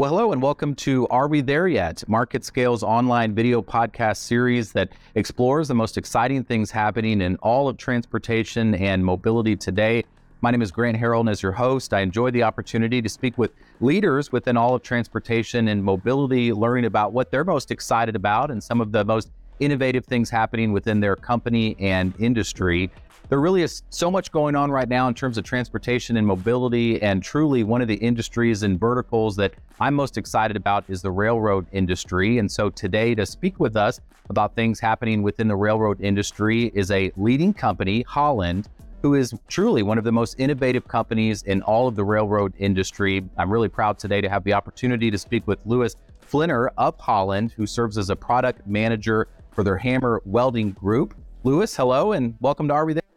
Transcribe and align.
Well, 0.00 0.12
hello 0.12 0.32
and 0.32 0.40
welcome 0.40 0.74
to 0.76 1.06
Are 1.08 1.28
We 1.28 1.42
There 1.42 1.68
Yet? 1.68 2.04
Marketscale's 2.08 2.82
online 2.82 3.34
video 3.34 3.60
podcast 3.60 4.16
series 4.16 4.72
that 4.72 4.88
explores 5.14 5.68
the 5.68 5.74
most 5.74 5.98
exciting 5.98 6.42
things 6.42 6.70
happening 6.70 7.20
in 7.20 7.36
all 7.42 7.68
of 7.68 7.76
transportation 7.76 8.74
and 8.76 9.04
mobility 9.04 9.56
today. 9.56 10.04
My 10.40 10.52
name 10.52 10.62
is 10.62 10.72
Grant 10.72 10.96
Harrell, 10.96 11.20
and 11.20 11.28
as 11.28 11.42
your 11.42 11.52
host, 11.52 11.92
I 11.92 12.00
enjoy 12.00 12.30
the 12.30 12.44
opportunity 12.44 13.02
to 13.02 13.10
speak 13.10 13.36
with 13.36 13.50
leaders 13.82 14.32
within 14.32 14.56
all 14.56 14.74
of 14.74 14.82
transportation 14.82 15.68
and 15.68 15.84
mobility, 15.84 16.50
learning 16.50 16.86
about 16.86 17.12
what 17.12 17.30
they're 17.30 17.44
most 17.44 17.70
excited 17.70 18.16
about 18.16 18.50
and 18.50 18.64
some 18.64 18.80
of 18.80 18.92
the 18.92 19.04
most 19.04 19.30
innovative 19.58 20.06
things 20.06 20.30
happening 20.30 20.72
within 20.72 21.00
their 21.00 21.14
company 21.14 21.76
and 21.78 22.14
industry. 22.18 22.90
There 23.30 23.38
really 23.38 23.62
is 23.62 23.84
so 23.90 24.10
much 24.10 24.32
going 24.32 24.56
on 24.56 24.72
right 24.72 24.88
now 24.88 25.06
in 25.06 25.14
terms 25.14 25.38
of 25.38 25.44
transportation 25.44 26.16
and 26.16 26.26
mobility, 26.26 27.00
and 27.00 27.22
truly 27.22 27.62
one 27.62 27.80
of 27.80 27.86
the 27.86 27.94
industries 27.94 28.64
and 28.64 28.78
verticals 28.78 29.36
that 29.36 29.54
I'm 29.78 29.94
most 29.94 30.18
excited 30.18 30.56
about 30.56 30.82
is 30.88 31.00
the 31.00 31.12
railroad 31.12 31.64
industry. 31.70 32.38
And 32.38 32.50
so 32.50 32.70
today, 32.70 33.14
to 33.14 33.24
speak 33.24 33.60
with 33.60 33.76
us 33.76 34.00
about 34.30 34.56
things 34.56 34.80
happening 34.80 35.22
within 35.22 35.46
the 35.46 35.54
railroad 35.54 36.00
industry, 36.00 36.72
is 36.74 36.90
a 36.90 37.12
leading 37.16 37.54
company, 37.54 38.02
Holland, 38.02 38.68
who 39.00 39.14
is 39.14 39.32
truly 39.46 39.84
one 39.84 39.96
of 39.96 40.02
the 40.02 40.10
most 40.10 40.34
innovative 40.40 40.88
companies 40.88 41.44
in 41.44 41.62
all 41.62 41.86
of 41.86 41.94
the 41.94 42.02
railroad 42.02 42.52
industry. 42.58 43.24
I'm 43.38 43.52
really 43.52 43.68
proud 43.68 43.96
today 43.96 44.20
to 44.20 44.28
have 44.28 44.42
the 44.42 44.54
opportunity 44.54 45.08
to 45.08 45.18
speak 45.18 45.46
with 45.46 45.64
Louis 45.64 45.94
Flenner 46.20 46.70
of 46.76 46.98
Holland, 46.98 47.52
who 47.52 47.68
serves 47.68 47.96
as 47.96 48.10
a 48.10 48.16
product 48.16 48.66
manager 48.66 49.28
for 49.52 49.62
their 49.62 49.78
HAMR 49.78 50.18
Welding 50.24 50.72
Group. 50.72 51.14
Louis, 51.44 51.72
hello, 51.76 52.10
and 52.10 52.34
welcome 52.40 52.66
to 52.66 52.74
Are 52.74 52.84
We 52.84 52.94
There? 52.94 53.09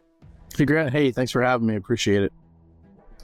Hey, 0.56 0.66
Grant. 0.66 0.92
Hey, 0.92 1.10
thanks 1.10 1.32
for 1.32 1.42
having 1.42 1.66
me. 1.66 1.74
Appreciate 1.74 2.22
it. 2.22 2.32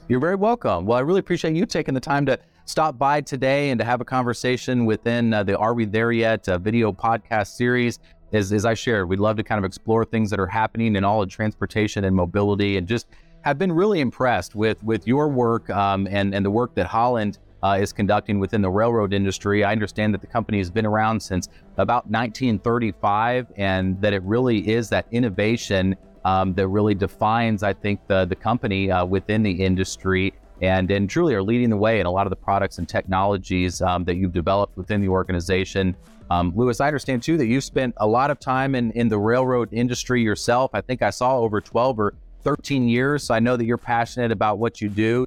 You're 0.09 0.19
very 0.19 0.35
welcome. 0.35 0.85
Well, 0.85 0.97
I 0.97 1.01
really 1.01 1.21
appreciate 1.21 1.55
you 1.55 1.65
taking 1.65 1.93
the 1.93 2.01
time 2.01 2.25
to 2.25 2.37
stop 2.65 2.97
by 2.97 3.21
today 3.21 3.69
and 3.69 3.79
to 3.79 3.85
have 3.85 4.01
a 4.01 4.05
conversation 4.05 4.83
within 4.83 5.33
uh, 5.33 5.41
the 5.41 5.57
Are 5.57 5.73
We 5.73 5.85
There 5.85 6.11
Yet 6.11 6.49
uh, 6.49 6.57
video 6.57 6.91
podcast 6.91 7.55
series. 7.55 7.99
As, 8.33 8.51
as 8.51 8.65
I 8.65 8.73
shared, 8.73 9.07
we'd 9.07 9.19
love 9.19 9.37
to 9.37 9.43
kind 9.43 9.59
of 9.59 9.63
explore 9.63 10.03
things 10.03 10.29
that 10.29 10.41
are 10.41 10.47
happening 10.47 10.97
in 10.97 11.05
all 11.05 11.21
of 11.21 11.29
transportation 11.29 12.03
and 12.03 12.13
mobility 12.13 12.75
and 12.75 12.85
just 12.85 13.07
have 13.43 13.57
been 13.57 13.71
really 13.71 14.01
impressed 14.01 14.53
with, 14.53 14.83
with 14.83 15.07
your 15.07 15.29
work 15.29 15.69
um, 15.69 16.07
and, 16.11 16.35
and 16.35 16.45
the 16.45 16.51
work 16.51 16.75
that 16.75 16.85
Holland 16.85 17.39
uh, 17.63 17.77
is 17.79 17.93
conducting 17.93 18.39
within 18.39 18.61
the 18.61 18.69
railroad 18.69 19.13
industry. 19.13 19.63
I 19.63 19.71
understand 19.71 20.13
that 20.13 20.19
the 20.19 20.27
company 20.27 20.57
has 20.57 20.69
been 20.69 20.85
around 20.85 21.21
since 21.21 21.47
about 21.77 22.07
1935 22.07 23.53
and 23.55 24.01
that 24.01 24.11
it 24.11 24.21
really 24.23 24.67
is 24.69 24.89
that 24.89 25.05
innovation 25.11 25.95
um, 26.25 26.53
that 26.53 26.67
really 26.67 26.95
defines, 26.95 27.63
I 27.63 27.73
think, 27.73 28.05
the, 28.07 28.25
the 28.25 28.35
company 28.35 28.91
uh, 28.91 29.05
within 29.05 29.43
the 29.43 29.51
industry 29.51 30.33
and, 30.61 30.91
and 30.91 31.09
truly 31.09 31.33
are 31.33 31.41
leading 31.41 31.69
the 31.69 31.77
way 31.77 31.99
in 31.99 32.05
a 32.05 32.11
lot 32.11 32.27
of 32.27 32.29
the 32.29 32.35
products 32.35 32.77
and 32.77 32.87
technologies 32.87 33.81
um, 33.81 34.03
that 34.05 34.15
you've 34.15 34.33
developed 34.33 34.77
within 34.77 35.01
the 35.01 35.09
organization. 35.09 35.95
Um, 36.29 36.53
Louis, 36.55 36.79
I 36.79 36.87
understand 36.87 37.23
too 37.23 37.37
that 37.37 37.47
you've 37.47 37.63
spent 37.63 37.95
a 37.97 38.07
lot 38.07 38.31
of 38.31 38.39
time 38.39 38.75
in, 38.75 38.91
in 38.91 39.09
the 39.09 39.17
railroad 39.17 39.69
industry 39.71 40.21
yourself. 40.21 40.71
I 40.73 40.81
think 40.81 41.01
I 41.01 41.09
saw 41.09 41.37
over 41.39 41.59
12 41.59 41.99
or 41.99 42.13
13 42.43 42.87
years. 42.87 43.23
So 43.23 43.33
I 43.33 43.39
know 43.39 43.57
that 43.57 43.65
you're 43.65 43.77
passionate 43.77 44.31
about 44.31 44.59
what 44.59 44.81
you 44.81 44.89
do. 44.89 45.25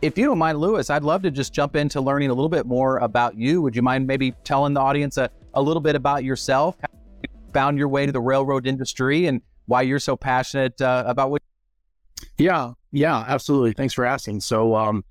If 0.00 0.16
you 0.16 0.26
don't 0.26 0.38
mind, 0.38 0.58
Louis, 0.58 0.88
I'd 0.90 1.02
love 1.02 1.22
to 1.22 1.30
just 1.30 1.52
jump 1.52 1.74
into 1.74 2.00
learning 2.00 2.30
a 2.30 2.34
little 2.34 2.48
bit 2.48 2.66
more 2.66 2.98
about 2.98 3.36
you. 3.36 3.60
Would 3.62 3.74
you 3.74 3.82
mind 3.82 4.06
maybe 4.06 4.32
telling 4.44 4.74
the 4.74 4.80
audience 4.80 5.16
a, 5.16 5.28
a 5.54 5.62
little 5.62 5.80
bit 5.80 5.96
about 5.96 6.22
yourself, 6.22 6.76
found 7.52 7.78
your 7.78 7.88
way 7.88 8.06
to 8.06 8.12
the 8.12 8.20
railroad 8.20 8.66
industry, 8.66 9.26
and 9.26 9.42
why 9.68 9.82
you're 9.82 9.98
so 9.98 10.16
passionate 10.16 10.80
uh, 10.80 11.04
about 11.06 11.30
what. 11.30 11.42
Yeah, 12.38 12.72
yeah, 12.90 13.24
absolutely. 13.28 13.74
Thanks 13.74 13.94
for 13.94 14.04
asking. 14.04 14.40
So, 14.40 14.74
um, 14.74 15.04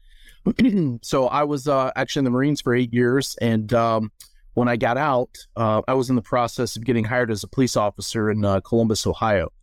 so 1.02 1.28
I 1.28 1.44
was 1.44 1.68
uh, 1.68 1.92
actually 1.96 2.22
in 2.22 2.26
the 2.26 2.32
Marines 2.32 2.60
for 2.62 2.74
eight 2.74 2.92
years, 2.92 3.38
and 3.40 3.72
um, 3.74 4.12
when 4.56 4.68
I 4.68 4.76
got 4.76 4.98
out, 4.98 5.38
uh, 5.56 5.84
I 5.88 5.94
was 5.94 6.10
in 6.10 6.16
the 6.16 6.22
process 6.22 6.76
of 6.76 6.84
getting 6.84 7.06
hired 7.06 7.32
as 7.32 7.44
a 7.44 7.48
police 7.48 7.78
officer 7.78 8.32
in 8.32 8.44
uh, 8.44 8.60
Columbus, 8.62 9.06
Ohio, 9.06 9.54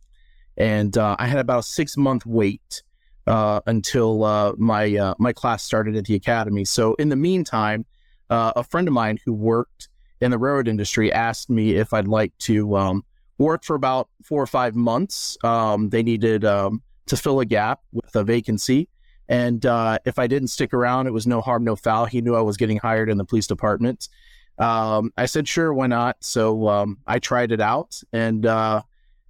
and 0.57 0.97
uh, 0.97 1.17
I 1.19 1.27
had 1.27 1.39
about 1.39 1.59
a 1.59 1.63
six 1.63 1.97
month 1.97 2.25
wait 2.25 2.81
uh, 3.27 3.59
until 3.67 4.23
uh, 4.23 4.53
my 4.57 5.13
my 5.19 5.33
class 5.33 5.63
started 5.63 5.97
at 5.97 6.05
the 6.05 6.15
academy. 6.15 6.63
So, 6.63 6.93
in 6.95 7.09
the 7.09 7.17
meantime, 7.17 7.85
a 8.29 8.63
friend 8.63 8.87
of 8.87 8.93
mine 8.93 9.19
who 9.25 9.33
worked 9.33 9.89
in 10.21 10.31
the 10.31 10.37
railroad 10.37 10.69
industry 10.69 11.11
asked 11.11 11.49
me 11.49 11.75
if 11.75 11.93
I'd 11.93 12.07
like 12.07 12.31
to 12.39 12.77
um, 12.77 13.03
worked 13.37 13.65
for 13.65 13.75
about 13.75 14.09
four 14.23 14.41
or 14.41 14.47
five 14.47 14.75
months. 14.75 15.37
Um, 15.43 15.89
they 15.89 16.03
needed 16.03 16.45
um, 16.45 16.81
to 17.07 17.17
fill 17.17 17.39
a 17.39 17.45
gap 17.45 17.81
with 17.91 18.15
a 18.15 18.23
vacancy. 18.23 18.87
And 19.27 19.65
uh, 19.65 19.97
if 20.05 20.19
I 20.19 20.27
didn't 20.27 20.49
stick 20.49 20.73
around, 20.73 21.07
it 21.07 21.11
was 21.11 21.25
no 21.25 21.41
harm, 21.41 21.63
no 21.63 21.75
foul. 21.75 22.05
He 22.05 22.21
knew 22.21 22.35
I 22.35 22.41
was 22.41 22.57
getting 22.57 22.77
hired 22.77 23.09
in 23.09 23.17
the 23.17 23.25
police 23.25 23.47
department. 23.47 24.07
Um, 24.57 25.11
I 25.17 25.25
said, 25.25 25.47
sure, 25.47 25.73
why 25.73 25.87
not? 25.87 26.17
So 26.21 26.67
um, 26.69 26.99
I 27.07 27.19
tried 27.19 27.51
it 27.51 27.59
out. 27.59 27.99
And 28.13 28.45
uh, 28.45 28.83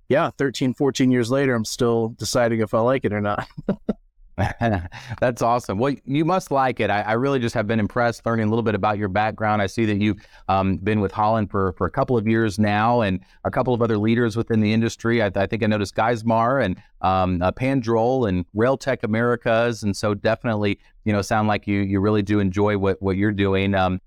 yeah, 0.09 0.29
13, 0.37 0.73
14 0.73 1.11
years 1.11 1.31
later, 1.31 1.55
I'm 1.55 1.65
still 1.65 2.09
deciding 2.09 2.59
if 2.59 2.73
I 2.73 2.79
like 2.79 3.05
it 3.05 3.13
or 3.13 3.21
not. 3.21 3.47
That's 5.21 5.41
awesome. 5.41 5.77
Well, 5.77 5.93
you 6.05 6.25
must 6.25 6.51
like 6.51 6.81
it. 6.81 6.89
I, 6.89 7.01
I, 7.01 7.13
really 7.13 7.39
just 7.39 7.55
have 7.55 7.67
been 7.67 7.79
impressed 7.79 8.25
learning 8.25 8.47
a 8.47 8.49
little 8.49 8.63
bit 8.63 8.75
about 8.75 8.97
your 8.97 9.07
background. 9.07 9.61
I 9.61 9.67
see 9.67 9.85
that 9.85 10.01
you've 10.01 10.17
um, 10.49 10.75
been 10.77 10.99
with 10.99 11.13
Holland 11.13 11.49
for, 11.49 11.71
for 11.73 11.87
a 11.87 11.89
couple 11.91 12.17
of 12.17 12.27
years 12.27 12.59
now 12.59 12.99
and 12.99 13.21
a 13.45 13.51
couple 13.51 13.73
of 13.73 13.81
other 13.81 13.97
leaders 13.97 14.35
within 14.35 14.59
the 14.59 14.73
industry. 14.73 15.23
I, 15.23 15.31
I 15.35 15.47
think 15.47 15.63
I 15.63 15.67
noticed 15.67 15.95
Geismar 15.95 16.63
and 16.63 16.75
um, 16.99 17.41
uh, 17.41 17.53
Pandrol 17.53 18.27
and 18.27 18.45
Railtech 18.53 19.03
Americas. 19.03 19.83
And 19.83 19.95
so 19.95 20.13
definitely, 20.13 20.79
you 21.05 21.13
know, 21.13 21.21
sound 21.21 21.47
like 21.47 21.65
you, 21.65 21.79
you 21.79 22.01
really 22.01 22.21
do 22.21 22.39
enjoy 22.39 22.77
what, 22.77 23.01
what 23.01 23.15
you're 23.15 23.31
doing. 23.31 23.73
Um, 23.73 24.01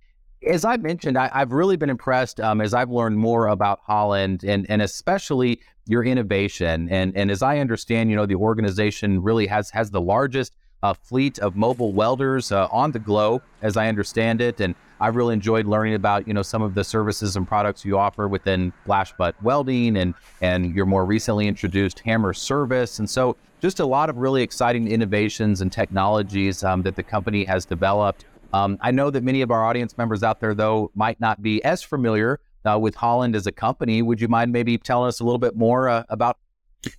as 0.47 0.65
I 0.65 0.77
mentioned, 0.77 1.19
I, 1.19 1.29
have 1.33 1.53
really 1.53 1.77
been 1.77 1.91
impressed 1.91 2.41
um, 2.41 2.61
as 2.61 2.75
I've 2.75 2.91
learned 2.91 3.19
more 3.19 3.49
about 3.49 3.81
Holland 3.83 4.45
and, 4.45 4.67
and 4.69 4.83
especially 4.83 5.61
your 5.87 6.05
innovation. 6.05 6.89
And, 6.91 7.17
and 7.17 7.31
as 7.31 7.43
I 7.43 7.59
understand, 7.59 8.11
you 8.11 8.17
know, 8.17 8.27
the 8.27 8.37
organization 8.37 9.23
really 9.23 9.47
has, 9.47 9.71
has 9.71 9.91
the 9.91 10.01
largest 10.01 10.57
uh, 10.83 10.95
fleet 10.95 11.39
of 11.41 11.57
mobile 11.57 11.93
welders 11.93 12.53
uh, 12.53 12.69
on 12.71 12.93
the 12.93 12.99
globe, 12.99 13.43
as 13.63 13.77
I 13.77 13.89
understand 13.89 14.41
it. 14.41 14.61
And 14.61 14.75
I've 15.01 15.17
really 15.17 15.35
enjoyed 15.35 15.67
learning 15.67 15.95
about, 15.95 16.29
you 16.29 16.35
know, 16.35 16.43
some 16.43 16.63
of 16.63 16.75
the 16.75 16.85
services 16.85 17.37
and 17.37 17.47
products 17.47 17.85
you 17.85 17.99
offer 17.99 18.29
within 18.29 18.73
flash 18.85 19.13
butt 19.15 19.41
welding 19.43 19.97
and, 19.97 20.15
and 20.41 20.75
your 20.75 20.87
more 20.87 21.05
recently 21.05 21.49
introduced 21.49 22.03
HAMR 22.05 22.37
service. 22.37 22.99
And 23.01 23.11
so 23.11 23.37
just 23.61 23.81
a 23.81 23.87
lot 23.87 24.09
of 24.09 24.19
really 24.19 24.43
exciting 24.43 24.87
innovations 24.89 25.61
and 25.61 25.73
technologies 25.73 26.63
um, 26.63 26.83
that 26.83 26.95
the 26.95 27.03
company 27.03 27.45
has 27.45 27.65
developed. 27.65 28.25
Um, 28.53 28.79
I 28.81 28.91
know 28.91 29.11
that 29.11 29.23
many 29.23 29.43
of 29.43 29.51
our 29.51 29.65
audience 29.65 29.97
members 29.99 30.23
out 30.23 30.41
there, 30.41 30.55
though, 30.55 30.91
might 30.95 31.21
not 31.21 31.43
be 31.43 31.63
as 31.65 31.83
familiar 31.83 32.41
uh, 32.65 32.79
with 32.79 32.95
Holland 32.95 33.37
as 33.37 33.47
a 33.47 33.53
company. 33.53 34.03
Would 34.03 34.21
you 34.21 34.29
mind 34.29 34.53
maybe 34.53 34.79
telling 34.79 35.09
us 35.09 35.21
a 35.21 35.25
little 35.25 35.39
bit 35.39 35.57
more 35.57 35.89
uh, 35.89 36.05
about? 36.09 36.39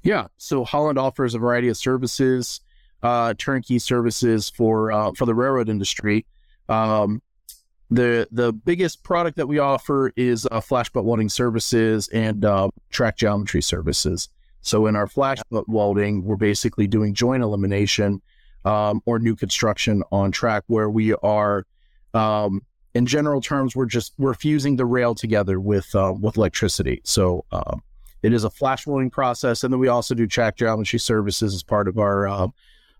Yeah, 0.03 0.27
so 0.37 0.63
Holland 0.63 0.99
offers 0.99 1.33
a 1.33 1.39
variety 1.39 1.69
of 1.69 1.77
services, 1.77 2.61
uh, 3.01 3.33
turnkey 3.37 3.79
services 3.79 4.49
for 4.49 4.91
uh, 4.91 5.11
for 5.13 5.25
the 5.25 5.33
railroad 5.33 5.69
industry. 5.69 6.25
Um, 6.67 7.21
the 7.89 8.27
the 8.31 8.53
biggest 8.53 9.03
product 9.03 9.37
that 9.37 9.47
we 9.47 9.57
offer 9.57 10.11
is 10.15 10.47
uh, 10.51 10.61
flash 10.61 10.89
butt 10.89 11.05
welding 11.05 11.29
services 11.29 12.07
and 12.09 12.45
uh, 12.45 12.69
track 12.91 13.17
geometry 13.17 13.61
services. 13.61 14.29
So 14.61 14.85
in 14.87 14.95
our 14.95 15.07
flash 15.07 15.39
butt 15.49 15.67
welding, 15.67 16.23
we're 16.23 16.35
basically 16.35 16.85
doing 16.85 17.13
joint 17.13 17.41
elimination 17.41 18.21
um, 18.65 19.01
or 19.05 19.19
new 19.19 19.35
construction 19.35 20.03
on 20.11 20.31
track 20.31 20.63
where 20.67 20.89
we 20.89 21.13
are 21.15 21.65
um, 22.13 22.61
in 22.93 23.05
general 23.05 23.41
terms 23.41 23.75
we're 23.75 23.85
just 23.85 24.13
we're 24.17 24.33
fusing 24.33 24.75
the 24.75 24.85
rail 24.85 25.15
together 25.15 25.59
with 25.59 25.93
uh, 25.95 26.13
with 26.19 26.37
electricity. 26.37 27.01
So 27.03 27.45
uh, 27.51 27.77
it 28.23 28.33
is 28.33 28.43
a 28.43 28.49
flash 28.49 28.85
welding 28.85 29.09
process. 29.09 29.63
And 29.63 29.71
then 29.71 29.79
we 29.79 29.87
also 29.87 30.13
do 30.15 30.27
track 30.27 30.57
geometry 30.57 30.99
services 30.99 31.53
as 31.53 31.63
part 31.63 31.87
of 31.87 31.97
our 31.97 32.27
uh, 32.27 32.47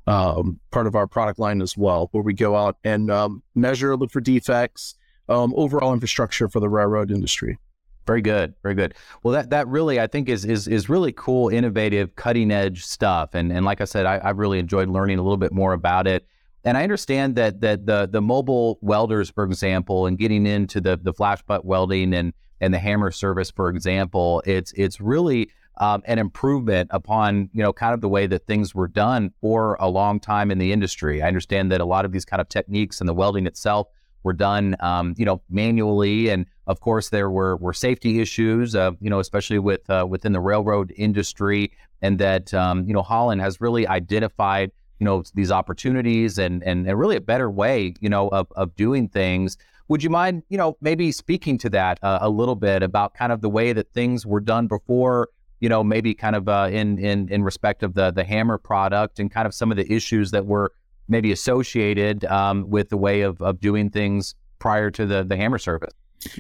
um, 0.08 0.60
part 0.72 0.88
of 0.88 0.96
our 0.96 1.08
product 1.08 1.40
line 1.40 1.62
as 1.62 1.78
well 1.78 2.10
where 2.12 2.24
we 2.24 2.34
go 2.34 2.56
out 2.56 2.78
and 2.84 3.12
um, 3.12 3.44
measure 3.54 3.96
look 3.96 4.12
for 4.12 4.22
defects 4.22 4.96
um, 5.28 5.54
overall 5.56 5.94
infrastructure 5.94 6.48
for 6.48 6.60
the 6.60 6.70
railroad 6.70 7.12
industry 7.12 7.60
very 8.10 8.22
good, 8.24 8.56
very 8.64 8.74
good. 8.74 8.96
Well, 9.22 9.36
that 9.36 9.52
that 9.52 9.68
really 9.68 10.00
I 10.00 10.08
think 10.08 10.30
is 10.30 10.44
is 10.44 10.68
is 10.68 10.90
really 10.90 11.12
cool, 11.12 11.50
innovative, 11.50 12.16
cutting 12.16 12.50
edge 12.50 12.84
stuff. 12.84 13.36
And 13.36 13.52
and 13.52 13.64
like 13.66 13.82
I 13.82 13.86
said, 13.86 14.08
I, 14.08 14.18
have 14.26 14.40
really 14.40 14.58
enjoyed 14.58 14.90
learning 14.90 15.20
a 15.20 15.22
little 15.22 15.38
bit 15.38 15.52
more 15.52 15.74
about 15.74 16.08
it. 16.08 16.26
And 16.64 16.76
I 16.76 16.82
understand 16.82 17.36
that 17.36 17.62
that 17.62 17.86
the 17.86 18.10
the 18.12 18.20
mobile 18.20 18.80
welders, 18.82 19.30
for 19.30 19.44
example, 19.44 20.08
and 20.08 20.18
getting 20.18 20.48
into 20.48 20.82
the 20.82 20.98
the 20.98 21.14
flash 21.14 21.44
butt 21.44 21.66
welding 21.66 22.16
and 22.16 22.34
and 22.60 22.74
the 22.74 22.80
HAMR 22.80 23.14
service, 23.14 23.52
for 23.52 23.70
example, 23.70 24.42
it's 24.44 24.72
it's 24.74 25.00
really 25.00 25.52
um, 25.78 26.02
an 26.06 26.18
improvement 26.18 26.90
upon 26.92 27.52
you 27.54 27.62
know 27.62 27.72
kind 27.72 27.94
of 27.94 28.02
the 28.02 28.10
way 28.10 28.26
that 28.26 28.48
things 28.48 28.74
were 28.74 28.88
done 28.88 29.32
for 29.40 29.78
a 29.80 29.88
long 29.88 30.20
time 30.20 30.50
in 30.50 30.58
the 30.58 30.72
industry. 30.72 31.22
I 31.22 31.28
understand 31.28 31.72
that 31.72 31.80
a 31.80 31.86
lot 31.86 32.06
of 32.06 32.12
these 32.12 32.26
kind 32.26 32.42
of 32.42 32.50
techniques 32.50 33.02
and 33.02 33.08
the 33.08 33.14
welding 33.14 33.46
itself 33.46 33.88
were 34.24 34.34
done, 34.34 34.76
um, 34.80 35.16
you 35.18 35.26
know, 35.26 35.42
manually. 35.50 36.30
And 36.30 36.46
of 36.68 36.80
course, 36.80 37.10
there 37.10 37.30
were 37.30 37.58
were 37.58 37.74
safety 37.74 38.20
issues, 38.20 38.76
uh, 38.76 38.92
you 39.00 39.10
know, 39.10 39.20
especially 39.20 39.60
with 39.60 39.90
uh, 39.90 40.06
within 40.10 40.34
the 40.34 40.40
railroad 40.40 40.94
industry, 40.96 41.72
and 42.02 42.20
that 42.20 42.54
um, 42.54 42.88
you 42.88 42.94
know 42.94 43.02
Holland 43.02 43.42
has 43.42 43.62
really 43.62 43.88
identified 43.88 44.72
you 45.00 45.06
know 45.06 45.24
these 45.34 45.52
opportunities 45.52 46.38
and 46.38 46.64
and, 46.64 46.88
and 46.88 47.00
really 47.00 47.16
a 47.16 47.22
better 47.22 47.50
way 47.50 47.94
you 48.00 48.10
know 48.10 48.28
of, 48.30 48.48
of 48.56 48.76
doing 48.76 49.08
things 49.08 49.58
would 49.88 50.04
you 50.04 50.10
mind 50.10 50.44
you 50.50 50.58
know 50.58 50.78
maybe 50.82 51.12
speaking 51.12 51.58
to 51.58 51.70
that 51.70 52.00
uh, 52.04 52.20
a 52.22 52.30
little 52.30 52.56
bit 52.56 52.84
about 52.84 53.14
kind 53.14 53.32
of 53.32 53.42
the 53.42 53.50
way 53.50 53.74
that 53.74 53.92
things 53.94 54.26
were 54.26 54.42
done 54.42 54.68
before 54.68 55.30
you 55.60 55.70
know 55.70 55.84
maybe 55.84 56.14
kind 56.14 56.36
of 56.36 56.48
uh, 56.48 56.70
in 56.72 56.98
in 57.00 57.30
in 57.30 57.44
respect 57.44 57.84
of 57.84 57.94
the 57.94 58.12
the 58.12 58.24
HAMR 58.24 58.62
product 58.62 59.20
and 59.20 59.32
kind 59.32 59.48
of 59.48 59.54
some 59.54 59.72
of 59.72 59.78
the 59.78 59.92
issues 59.92 60.32
that 60.32 60.46
were 60.46 60.74
maybe 61.10 61.32
associated 61.32 62.24
um, 62.26 62.70
with 62.70 62.90
the 62.90 62.98
way 62.98 63.22
of, 63.22 63.42
of 63.42 63.60
doing 63.60 63.90
things 63.90 64.36
prior 64.60 64.90
to 64.92 65.06
the 65.06 65.24
the 65.24 65.36
HAMR 65.36 65.60
service 65.60 65.94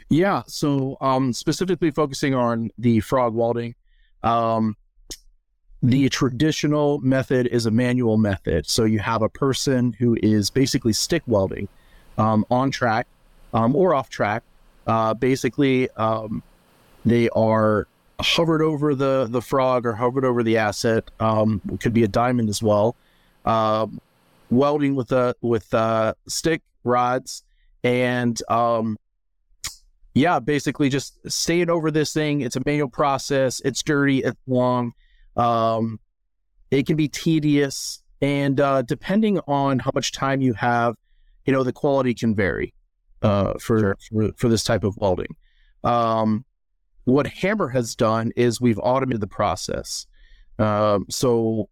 yeah 0.10 0.44
so 0.48 0.98
um, 1.02 1.34
specifically 1.34 1.92
focusing 1.92 2.34
on 2.36 2.70
the 2.78 3.00
frog 3.00 3.34
welding 3.34 3.76
um, 4.24 4.76
the 5.82 6.10
traditional 6.10 7.00
method 7.00 7.48
is 7.48 7.66
a 7.66 7.72
manual 7.72 8.18
method. 8.18 8.68
So 8.68 8.84
you 8.84 9.00
have 9.00 9.22
a 9.22 9.30
person 9.30 9.94
who 9.94 10.18
is 10.22 10.50
basically 10.50 10.94
stick 10.94 11.24
welding 11.26 11.68
um, 12.18 12.46
on 12.52 12.72
track 12.72 13.08
um, 13.54 13.76
or 13.76 13.94
off 13.94 14.10
track. 14.10 14.44
Uh, 14.86 15.14
basically, 15.14 15.90
um, 15.92 16.44
they 17.06 17.30
are 17.30 17.88
hovered 18.20 18.62
over 18.62 18.94
the 18.94 19.28
the 19.30 19.42
frog 19.42 19.86
or 19.86 19.94
hovered 19.94 20.26
over 20.26 20.44
the 20.44 20.58
asset. 20.58 21.10
Could 21.20 21.94
be 21.94 22.04
a 22.04 22.08
diamond 22.08 22.50
as 22.50 22.62
well. 22.62 22.96
Welding 24.52 24.96
with 24.96 25.12
a 25.12 25.36
with 25.42 25.74
uh, 25.74 26.14
stick 26.28 26.62
rods 26.84 27.44
and 27.84 28.42
um, 28.50 28.98
yeah, 30.14 30.40
basically 30.40 30.90
just 30.90 31.18
staying 31.32 31.70
over 31.70 31.92
this 31.92 32.14
thing. 32.14 32.42
It's 32.42 32.56
a 32.56 32.62
manual 32.66 32.90
process. 32.90 33.62
It's 33.64 33.84
dirty. 33.84 34.20
It's 34.20 34.38
long. 34.48 34.94
Um, 35.36 36.00
it 36.72 36.86
can 36.86 36.96
be 36.96 37.08
tedious, 37.08 38.04
and 38.22 38.60
uh, 38.60 38.82
depending 38.82 39.40
on 39.48 39.80
how 39.80 39.92
much 39.94 40.12
time 40.12 40.42
you 40.42 40.54
have, 40.54 40.96
you 41.46 41.54
know, 41.54 41.64
the 41.64 41.74
quality 41.74 42.14
can 42.14 42.36
vary 42.36 42.74
uh, 43.22 43.54
for, 43.60 43.80
sure. 43.80 43.98
for, 44.10 44.32
for 44.38 44.50
this 44.50 44.64
type 44.64 44.84
of 44.84 44.96
welding. 44.98 45.36
Um, 45.84 46.46
what 47.06 47.26
HAMR 47.26 47.72
has 47.72 47.96
done 47.96 48.32
is 48.36 48.62
we've 48.62 48.80
automated 48.80 49.22
the 49.22 49.28
process. 49.28 50.06
Um, 50.60 51.06
so 51.10 51.70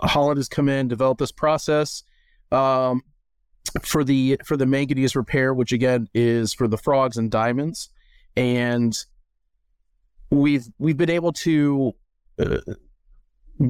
Holland 0.00 0.38
has 0.38 0.48
come 0.48 0.68
in, 0.68 0.88
developed 0.88 1.18
this 1.18 1.32
process 1.32 2.04
um, 2.52 3.02
for 3.82 4.04
the 4.04 4.40
for 4.44 4.56
the 4.56 4.66
manganese 4.66 5.14
repair, 5.14 5.52
which 5.54 5.72
again 5.72 6.08
is 6.14 6.52
for 6.52 6.68
the 6.68 6.78
frogs 6.78 7.16
and 7.16 7.30
diamonds, 7.30 7.90
and 8.36 8.96
we've 10.30 10.66
we've 10.78 10.96
been 10.96 11.10
able 11.10 11.32
to 11.32 11.94
uh, 12.38 12.58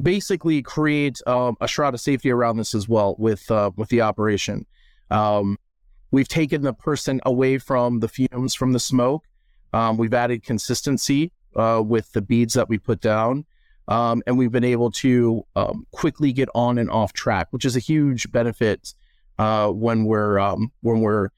basically 0.01 0.61
create 0.61 1.19
um, 1.27 1.55
a 1.61 1.67
shroud 1.67 1.93
of 1.93 2.01
safety 2.01 2.31
around 2.31 2.57
this 2.57 2.73
as 2.73 2.87
well 2.87 3.15
with 3.17 3.49
uh, 3.51 3.71
with 3.75 3.89
the 3.89 4.01
operation. 4.01 4.65
Um, 5.11 5.57
we've 6.11 6.27
taken 6.27 6.61
the 6.61 6.73
person 6.73 7.19
away 7.25 7.57
from 7.57 7.99
the 7.99 8.07
fumes 8.07 8.53
from 8.53 8.73
the 8.73 8.79
smoke. 8.79 9.25
Um, 9.73 9.97
we've 9.97 10.13
added 10.13 10.43
consistency 10.43 11.31
uh, 11.55 11.81
with 11.85 12.11
the 12.13 12.21
beads 12.21 12.53
that 12.55 12.69
we 12.69 12.77
put 12.77 13.01
down, 13.01 13.45
um, 13.89 14.23
and 14.25 14.37
we've 14.37 14.51
been 14.51 14.63
able 14.63 14.91
to 14.91 15.45
um, 15.57 15.85
quickly 15.91 16.31
get 16.31 16.47
on 16.55 16.77
and 16.77 16.89
off 16.89 17.11
track, 17.11 17.47
which 17.51 17.65
is 17.65 17.75
a 17.75 17.79
huge 17.79 18.31
benefit 18.31 18.93
uh, 19.37 19.67
when 19.69 20.05
we're 20.05 20.39
um, 20.39 20.71
when 20.81 21.01
we're 21.01 21.29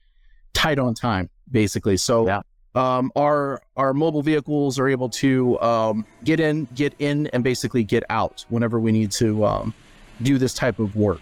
tight 0.54 0.78
on 0.78 0.94
time, 0.94 1.28
basically. 1.50 1.96
So 1.96 2.26
yeah 2.26 2.42
um, 2.74 3.12
our 3.16 3.60
our 3.76 3.92
mobile 3.92 4.22
vehicles 4.22 4.78
are 4.78 4.88
able 4.88 5.08
to 5.10 5.60
um, 5.60 6.06
get 6.24 6.40
in, 6.40 6.66
get 6.74 6.94
in, 6.98 7.26
and 7.28 7.44
basically 7.44 7.84
get 7.84 8.02
out 8.08 8.44
whenever 8.48 8.80
we 8.80 8.92
need 8.92 9.10
to 9.12 9.44
um, 9.44 9.74
do 10.22 10.38
this 10.38 10.54
type 10.54 10.78
of 10.78 10.96
work. 10.96 11.20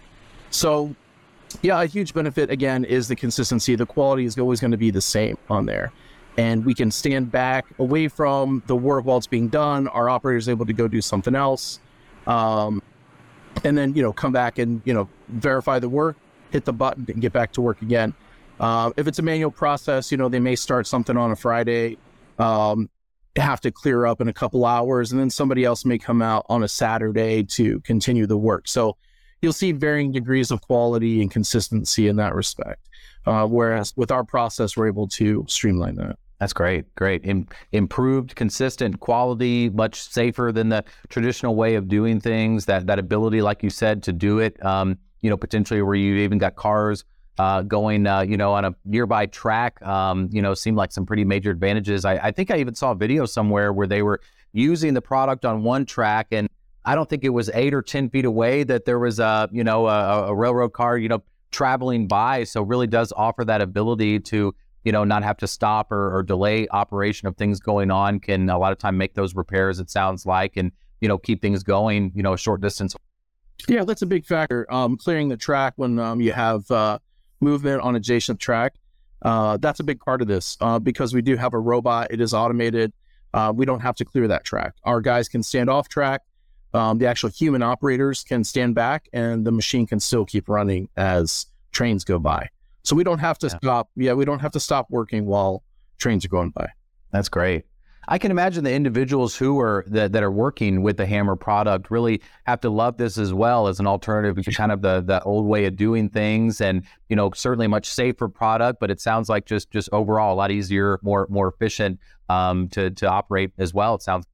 So, 0.50 0.94
yeah, 1.62 1.81
a 1.82 1.87
huge 1.87 2.15
benefit 2.15 2.50
again 2.50 2.85
is 2.85 3.09
the 3.09 3.17
consistency. 3.17 3.75
The 3.75 3.87
quality 3.87 4.25
is 4.25 4.38
always 4.38 4.61
going 4.61 4.71
to 4.73 4.77
be 4.77 4.91
the 4.91 5.00
same 5.00 5.37
on 5.49 5.67
there, 5.67 5.93
and 6.37 6.65
we 6.65 6.75
can 6.75 6.91
stand 6.91 7.31
back 7.31 7.67
away 7.79 8.09
from 8.09 8.62
the 8.67 8.77
work 8.77 9.05
while 9.05 9.19
it's 9.19 9.27
being 9.27 9.49
done. 9.49 9.88
Our 9.88 10.09
operator 10.09 10.38
is 10.38 10.49
able 10.49 10.67
to 10.67 10.73
go 10.73 10.88
do 10.88 11.00
something 11.00 11.35
else, 11.35 11.81
um, 12.27 12.82
and 13.65 13.77
then 13.77 13.94
you 13.94 14.03
know 14.03 14.12
come 14.12 14.32
back 14.32 14.59
and 14.59 14.81
you 14.85 14.94
know 14.94 15.09
verify 15.29 15.79
the 15.79 15.88
work, 15.88 16.17
hit 16.50 16.65
the 16.65 16.73
button, 16.73 17.06
and 17.09 17.21
get 17.21 17.32
back 17.32 17.53
to 17.53 17.61
work 17.61 17.82
again. 17.82 18.15
Uh, 18.61 18.93
if 18.99 19.06
it's 19.06 19.19
a 19.19 19.23
manual 19.23 19.50
process, 19.50 20.12
you 20.12 20.19
know, 20.19 20.29
they 20.29 20.38
may 20.38 20.55
start 20.55 20.87
something 20.87 21.17
on 21.17 21.31
a 21.31 21.37
Friday, 21.37 21.97
um, 22.38 22.91
have 23.37 23.61
to 23.62 23.71
clear 23.71 24.05
up 24.05 24.21
in 24.21 24.29
a 24.29 24.32
couple 24.35 24.67
hours, 24.67 25.12
and 25.12 25.21
then 25.21 25.31
somebody 25.31 25.65
else 25.65 25.87
may 25.87 25.97
come 25.97 26.21
out 26.21 26.44
on 26.50 26.62
a 26.62 26.69
Saturday 26.69 27.43
to 27.43 27.81
continue 27.81 28.27
the 28.27 28.37
work. 28.37 28.69
So 28.69 28.99
you'll 29.41 29.55
see 29.55 29.73
varying 29.73 30.12
degrees 30.12 30.50
of 30.50 30.61
quality 30.61 31.23
and 31.23 31.31
consistency 31.31 32.06
in 32.06 32.17
that 32.17 32.35
respect. 32.35 32.87
Uh, 33.26 33.46
whereas 33.46 33.93
with 33.96 34.11
our 34.11 34.25
process, 34.25 34.76
we're 34.76 34.88
able 34.88 35.08
to 35.08 35.44
streamline 35.49 35.96
that. 35.96 36.19
That's 36.38 36.55
great. 36.55 36.94
Great. 36.94 37.25
Im- 37.25 37.46
improved, 37.72 38.34
consistent 38.34 38.99
quality, 39.00 39.69
much 39.69 40.00
safer 40.00 40.52
than 40.52 40.70
the 40.70 40.84
traditional 41.11 41.55
way 41.55 41.75
of 41.75 41.87
doing 41.87 42.19
things. 42.19 42.64
That 42.64 42.87
that 42.87 42.99
ability, 42.99 43.43
like 43.43 43.62
you 43.62 43.69
said, 43.69 44.02
to 44.05 44.12
do 44.12 44.38
it. 44.38 44.62
Um, 44.64 44.99
you 45.20 45.28
know, 45.28 45.37
potentially 45.37 45.82
where 45.82 45.94
you 45.94 46.17
even 46.17 46.38
got 46.38 46.56
cars 46.56 47.05
uh, 47.38 47.62
going, 47.62 48.06
uh, 48.06 48.20
you 48.20 48.37
know, 48.37 48.52
on 48.52 48.64
a 48.64 48.75
nearby 48.84 49.26
track, 49.26 49.81
um, 49.82 50.28
you 50.32 50.43
know, 50.43 50.52
seemed 50.55 50.76
like 50.76 50.93
some 50.93 51.06
pretty 51.06 51.25
major 51.25 51.50
advantages. 51.50 52.05
I, 52.05 52.14
I, 52.17 52.31
think 52.32 52.50
I 52.50 52.58
even 52.58 52.75
saw 52.75 52.90
a 52.90 52.94
video 52.94 53.25
somewhere 53.25 53.72
where 53.72 53.87
they 53.87 54.02
were 54.02 54.20
using 54.52 54.94
the 54.94 55.00
product 55.00 55.44
on 55.44 55.62
one 55.62 55.87
track, 55.87 56.28
and 56.32 56.49
I 56.84 56.94
don't 56.94 57.08
think 57.08 57.25
it 57.25 57.31
was 57.31 57.50
eight 57.55 57.72
or 57.72 57.82
ten 57.82 58.11
feet 58.11 58.25
away 58.25 58.64
that 58.64 58.84
there 58.84 58.99
was 58.99 59.20
a, 59.20 59.49
you 59.52 59.64
know, 59.64 59.87
a, 59.87 60.28
a 60.28 60.34
railroad 60.34 60.72
car, 60.75 60.99
you 60.99 61.08
know, 61.08 61.22
traveling 61.50 62.06
by. 62.06 62.44
So 62.44 62.62
really 62.62 62.87
does 62.87 63.12
offer 63.17 63.44
that 63.44 63.61
ability 63.61 64.20
to, 64.20 64.55
you 64.85 64.93
know, 64.93 65.05
not 65.05 65.23
have 65.23 65.37
to 65.38 65.47
stop 65.47 65.93
or, 65.93 66.17
or 66.17 66.23
delay 66.23 66.69
operation 66.70 67.29
of 67.29 67.37
things 67.37 67.61
going 67.61 67.91
on. 67.91 68.20
Can 68.20 68.49
a 68.49 68.58
lot 68.58 68.73
of 68.73 68.79
time 68.79 68.97
make 68.97 69.14
those 69.14 69.35
repairs. 69.35 69.81
It 69.81 69.91
sounds 69.91 70.26
like, 70.26 70.56
and 70.56 70.73
you 71.00 71.08
know, 71.08 71.19
keep 71.19 71.43
things 71.43 71.62
going, 71.62 72.12
you 72.14 72.23
know, 72.23 72.35
a 72.35 72.38
short 72.38 72.61
distance. 72.61 72.94
Yeah, 73.69 73.85
that's 73.85 74.02
a 74.02 74.06
big 74.06 74.26
factor. 74.26 74.67
Um, 74.73 74.97
clearing 74.97 75.29
the 75.29 75.37
track 75.37 75.75
when 75.76 75.99
um, 75.99 76.20
you 76.20 76.32
have 76.32 76.70
uh, 76.70 76.99
movement 77.41 77.82
on 77.82 77.96
adjacent 77.96 78.41
track. 78.41 78.75
Uh, 79.23 79.58
that's 79.58 79.81
a 79.81 79.85
big 79.85 80.00
part 80.00 80.23
of 80.23 80.29
this 80.29 80.56
uh, 80.61 80.79
because 80.79 81.12
we 81.12 81.23
do 81.23 81.37
have 81.37 81.53
a 81.53 81.58
robot. 81.58 82.08
It 82.11 82.20
is 82.20 82.32
automated. 82.32 82.93
Uh, 83.35 83.53
we 83.55 83.67
don't 83.67 83.81
have 83.81 83.94
to 83.96 84.05
clear 84.05 84.26
that 84.29 84.44
track. 84.44 84.75
Our 84.85 85.00
guys 85.00 85.29
can 85.29 85.43
stand 85.43 85.69
off 85.69 85.88
track. 85.88 86.23
Um, 86.72 86.99
the 86.99 87.06
actual 87.06 87.31
human 87.31 87.62
operators 87.62 88.22
can 88.22 88.44
stand 88.44 88.75
back, 88.75 89.08
and 89.12 89.44
the 89.44 89.52
machine 89.52 89.87
can 89.87 90.00
still 90.00 90.25
keep 90.25 90.49
running 90.49 90.88
as 90.96 91.46
trains 91.72 92.05
go 92.05 92.19
by. 92.19 92.49
So 92.82 92.96
we 92.96 93.05
don't 93.05 93.19
have 93.19 93.39
to 93.39 93.48
yeah. 93.48 93.58
stop. 93.58 93.91
Yeah, 93.96 94.12
we 94.15 94.24
don't 94.24 94.41
have 94.41 94.53
to 94.53 94.60
stop 94.60 94.86
working 94.91 95.27
while 95.27 95.62
trains 95.98 96.24
are 96.24 96.29
going 96.29 96.50
by. 96.50 96.69
That's 97.12 97.29
great. 97.29 97.65
I 98.08 98.19
can 98.19 98.31
imagine 98.31 98.65
the 98.65 98.72
individuals 98.72 99.36
who 99.36 99.60
are 99.60 99.84
that, 99.89 100.12
that 100.12 100.22
are 100.22 100.31
working 100.31 100.82
with 100.82 100.96
the 100.96 101.05
HAMR 101.05 101.39
product 101.39 101.91
really 101.91 102.20
have 102.44 102.60
to 102.62 102.70
love 102.70 102.96
this 102.96 103.19
as 103.19 103.32
well 103.32 103.69
as 103.69 103.79
an 103.79 103.86
alternative 103.86 104.43
to 104.44 104.53
kind 104.53 104.72
of 104.72 104.82
the 104.82 105.00
the 105.00 105.22
old 105.22 105.46
way 105.46 105.67
of 105.67 105.77
doing 105.77 106.08
things, 106.08 106.60
and 106.60 106.84
you 107.08 107.17
know 107.17 107.31
certainly 107.32 107.67
a 107.67 107.69
much 107.69 107.86
safer 107.86 108.29
product. 108.29 108.81
But 108.81 108.91
it 108.91 109.00
sounds 109.00 109.29
like 109.29 109.44
just 109.44 109.70
just 109.70 109.89
overall 109.93 110.34
a 110.34 110.36
lot 110.36 110.50
easier, 110.50 110.98
more 111.03 111.27
more 111.31 111.48
efficient 111.48 112.00
um, 112.29 112.69
to 112.70 112.91
to 112.91 113.06
operate 113.06 113.53
as 113.58 113.74
well. 113.74 113.94
It 113.94 114.03
sounds. 114.03 114.27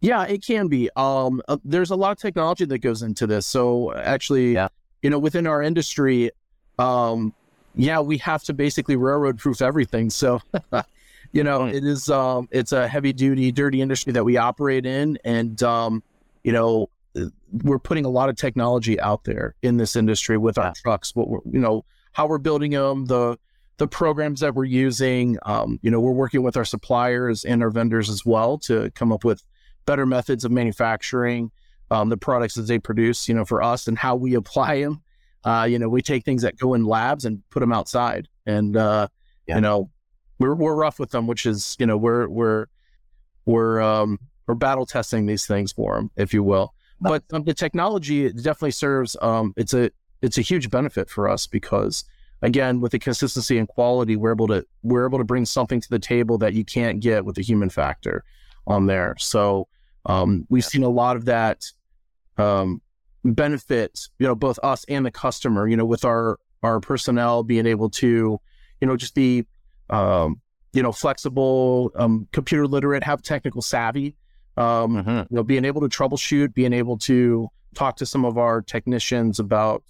Yeah, 0.00 0.24
it 0.24 0.44
can 0.44 0.68
be. 0.68 0.90
Um, 0.96 1.42
uh, 1.48 1.56
there's 1.64 1.90
a 1.90 1.96
lot 1.96 2.12
of 2.12 2.18
technology 2.18 2.64
that 2.66 2.78
goes 2.78 3.02
into 3.02 3.26
this. 3.26 3.46
So 3.46 3.94
actually, 3.94 4.54
yeah. 4.54 4.68
you 5.02 5.10
know, 5.10 5.18
within 5.18 5.46
our 5.46 5.62
industry, 5.62 6.30
um, 6.78 7.32
yeah, 7.74 8.00
we 8.00 8.18
have 8.18 8.42
to 8.44 8.54
basically 8.54 8.96
railroad 8.96 9.38
proof 9.38 9.62
everything. 9.62 10.10
So 10.10 10.40
you 11.32 11.44
know, 11.44 11.60
mm. 11.60 11.74
it 11.74 11.84
is 11.84 12.08
um, 12.08 12.48
it's 12.50 12.72
a 12.72 12.88
heavy 12.88 13.12
duty, 13.12 13.52
dirty 13.52 13.80
industry 13.80 14.12
that 14.12 14.24
we 14.24 14.36
operate 14.36 14.86
in, 14.86 15.18
and 15.24 15.62
um, 15.62 16.02
you 16.44 16.52
know, 16.52 16.88
we're 17.62 17.78
putting 17.78 18.04
a 18.04 18.08
lot 18.08 18.28
of 18.28 18.36
technology 18.36 19.00
out 19.00 19.24
there 19.24 19.54
in 19.62 19.76
this 19.76 19.96
industry 19.96 20.38
with 20.38 20.58
our 20.58 20.72
trucks. 20.74 21.14
What 21.14 21.28
we're, 21.28 21.40
you 21.50 21.58
know, 21.58 21.84
how 22.12 22.26
we're 22.26 22.38
building 22.38 22.70
them, 22.72 23.06
the 23.06 23.38
the 23.78 23.86
programs 23.86 24.40
that 24.40 24.54
we're 24.54 24.64
using. 24.64 25.38
Um, 25.44 25.78
you 25.82 25.90
know, 25.90 26.00
we're 26.00 26.12
working 26.12 26.42
with 26.42 26.56
our 26.56 26.64
suppliers 26.64 27.44
and 27.44 27.62
our 27.62 27.70
vendors 27.70 28.08
as 28.08 28.24
well 28.24 28.58
to 28.58 28.90
come 28.92 29.12
up 29.12 29.24
with 29.24 29.42
better 29.86 30.06
methods 30.06 30.44
of 30.44 30.52
manufacturing 30.52 31.50
um, 31.90 32.08
the 32.08 32.16
products 32.16 32.54
that 32.54 32.62
they 32.62 32.78
produce. 32.78 33.28
You 33.28 33.34
know, 33.34 33.44
for 33.44 33.62
us 33.62 33.86
and 33.88 33.96
how 33.96 34.16
we 34.16 34.34
apply 34.34 34.80
them. 34.82 35.02
Uh, 35.44 35.64
you 35.64 35.78
know, 35.78 35.88
we 35.88 36.02
take 36.02 36.24
things 36.24 36.42
that 36.42 36.58
go 36.58 36.74
in 36.74 36.84
labs 36.84 37.24
and 37.24 37.40
put 37.50 37.60
them 37.60 37.72
outside, 37.72 38.28
and 38.46 38.76
uh, 38.76 39.06
yeah. 39.46 39.54
you 39.54 39.60
know, 39.60 39.90
we're 40.38 40.54
we're 40.54 40.74
rough 40.74 40.98
with 40.98 41.10
them, 41.10 41.26
which 41.26 41.46
is 41.46 41.76
you 41.78 41.86
know 41.86 41.96
we're 41.96 42.28
we're 42.28 42.66
we're 43.44 43.80
um 43.80 44.18
we're 44.46 44.54
battle 44.54 44.86
testing 44.86 45.26
these 45.26 45.46
things 45.46 45.72
for 45.72 45.96
them, 45.96 46.10
if 46.16 46.34
you 46.34 46.42
will. 46.42 46.74
But 47.00 47.24
um, 47.32 47.44
the 47.44 47.54
technology 47.54 48.32
definitely 48.32 48.70
serves. 48.72 49.16
Um, 49.20 49.54
it's 49.56 49.74
a 49.74 49.90
it's 50.22 50.38
a 50.38 50.42
huge 50.42 50.70
benefit 50.70 51.08
for 51.08 51.28
us 51.28 51.46
because 51.46 52.04
again, 52.42 52.80
with 52.80 52.92
the 52.92 52.98
consistency 52.98 53.58
and 53.58 53.68
quality, 53.68 54.16
we're 54.16 54.32
able 54.32 54.48
to 54.48 54.64
we're 54.82 55.06
able 55.06 55.18
to 55.18 55.24
bring 55.24 55.44
something 55.44 55.80
to 55.80 55.88
the 55.88 55.98
table 55.98 56.38
that 56.38 56.54
you 56.54 56.64
can't 56.64 57.00
get 57.00 57.24
with 57.24 57.36
the 57.36 57.42
human 57.42 57.70
factor 57.70 58.24
on 58.66 58.86
there. 58.86 59.14
So 59.18 59.68
um, 60.06 60.46
we've 60.48 60.64
seen 60.64 60.82
a 60.82 60.88
lot 60.88 61.16
of 61.16 61.26
that 61.26 61.64
um, 62.38 62.80
benefit, 63.24 64.00
you 64.18 64.26
know, 64.26 64.34
both 64.34 64.58
us 64.62 64.84
and 64.88 65.04
the 65.04 65.10
customer, 65.10 65.68
you 65.68 65.76
know, 65.76 65.84
with 65.84 66.04
our, 66.04 66.38
our 66.62 66.80
personnel 66.80 67.42
being 67.42 67.66
able 67.66 67.90
to, 67.90 68.40
you 68.80 68.86
know, 68.86 68.96
just 68.96 69.14
be, 69.14 69.44
um, 69.90 70.40
you 70.72 70.82
know, 70.82 70.92
flexible, 70.92 71.90
um, 71.96 72.28
computer 72.32 72.66
literate, 72.66 73.02
have 73.02 73.22
technical 73.22 73.62
savvy, 73.62 74.14
um, 74.56 74.96
mm-hmm. 74.96 75.10
you 75.10 75.26
know, 75.30 75.42
being 75.42 75.64
able 75.64 75.80
to 75.80 75.88
troubleshoot, 75.88 76.54
being 76.54 76.72
able 76.72 76.98
to 76.98 77.48
talk 77.74 77.96
to 77.96 78.06
some 78.06 78.24
of 78.24 78.38
our 78.38 78.62
technicians 78.62 79.38
about 79.38 79.82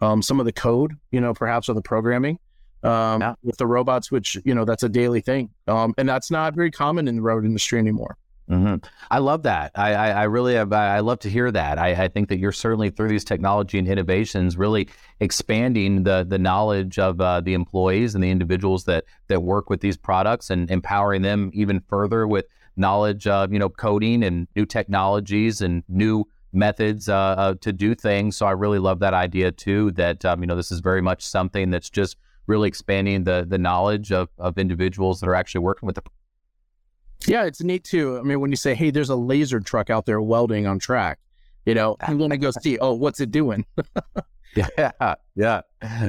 um, 0.00 0.20
some 0.20 0.40
of 0.40 0.46
the 0.46 0.52
code, 0.52 0.94
you 1.10 1.20
know, 1.20 1.32
perhaps 1.32 1.68
of 1.68 1.76
the 1.76 1.82
programming 1.82 2.38
um, 2.82 3.20
yeah. 3.20 3.34
with 3.42 3.56
the 3.56 3.66
robots, 3.66 4.10
which 4.10 4.36
you 4.44 4.54
know 4.54 4.64
that's 4.64 4.82
a 4.82 4.88
daily 4.88 5.20
thing, 5.20 5.50
um, 5.68 5.94
and 5.96 6.08
that's 6.08 6.30
not 6.30 6.54
very 6.54 6.70
common 6.70 7.08
in 7.08 7.16
the 7.16 7.22
road 7.22 7.44
industry 7.44 7.78
anymore. 7.78 8.16
Mm-hmm. 8.52 8.86
I 9.10 9.18
love 9.18 9.44
that. 9.44 9.72
I, 9.74 9.94
I, 9.94 10.08
I, 10.10 10.22
really 10.24 10.54
have. 10.54 10.74
I 10.74 10.98
love 10.98 11.20
to 11.20 11.30
hear 11.30 11.50
that. 11.50 11.78
I, 11.78 12.04
I, 12.04 12.08
think 12.08 12.28
that 12.28 12.38
you're 12.38 12.52
certainly 12.52 12.90
through 12.90 13.08
these 13.08 13.24
technology 13.24 13.78
and 13.78 13.88
innovations, 13.88 14.58
really 14.58 14.88
expanding 15.20 16.02
the 16.02 16.26
the 16.28 16.38
knowledge 16.38 16.98
of 16.98 17.18
uh, 17.18 17.40
the 17.40 17.54
employees 17.54 18.14
and 18.14 18.22
the 18.22 18.30
individuals 18.30 18.84
that 18.84 19.04
that 19.28 19.42
work 19.42 19.70
with 19.70 19.80
these 19.80 19.96
products, 19.96 20.50
and 20.50 20.70
empowering 20.70 21.22
them 21.22 21.50
even 21.54 21.80
further 21.88 22.28
with 22.28 22.44
knowledge 22.76 23.26
of 23.26 23.54
you 23.54 23.58
know 23.58 23.70
coding 23.70 24.22
and 24.22 24.46
new 24.54 24.66
technologies 24.66 25.62
and 25.62 25.82
new 25.88 26.22
methods 26.52 27.08
uh, 27.08 27.14
uh, 27.14 27.54
to 27.62 27.72
do 27.72 27.94
things. 27.94 28.36
So 28.36 28.44
I 28.44 28.50
really 28.50 28.78
love 28.78 28.98
that 28.98 29.14
idea 29.14 29.50
too. 29.50 29.92
That 29.92 30.26
um, 30.26 30.42
you 30.42 30.46
know 30.46 30.56
this 30.56 30.70
is 30.70 30.80
very 30.80 31.00
much 31.00 31.24
something 31.24 31.70
that's 31.70 31.88
just 31.88 32.18
really 32.46 32.68
expanding 32.68 33.24
the 33.24 33.46
the 33.48 33.56
knowledge 33.56 34.12
of, 34.12 34.28
of 34.36 34.58
individuals 34.58 35.20
that 35.20 35.28
are 35.28 35.34
actually 35.34 35.62
working 35.62 35.86
with 35.86 35.94
the 35.94 36.02
yeah 37.26 37.44
it's 37.44 37.62
neat 37.62 37.84
too. 37.84 38.18
I 38.18 38.22
mean 38.22 38.40
when 38.40 38.50
you 38.50 38.56
say 38.56 38.74
hey 38.74 38.90
there's 38.90 39.10
a 39.10 39.16
laser 39.16 39.60
truck 39.60 39.90
out 39.90 40.06
there 40.06 40.20
welding 40.20 40.66
on 40.66 40.78
track 40.78 41.18
you 41.66 41.74
know 41.74 41.96
i'm 42.00 42.18
gonna 42.18 42.36
go 42.36 42.50
see 42.50 42.78
oh 42.78 42.94
what's 42.94 43.20
it 43.20 43.30
doing? 43.30 43.64
Yeah. 44.54 45.14
Yeah 45.34 45.62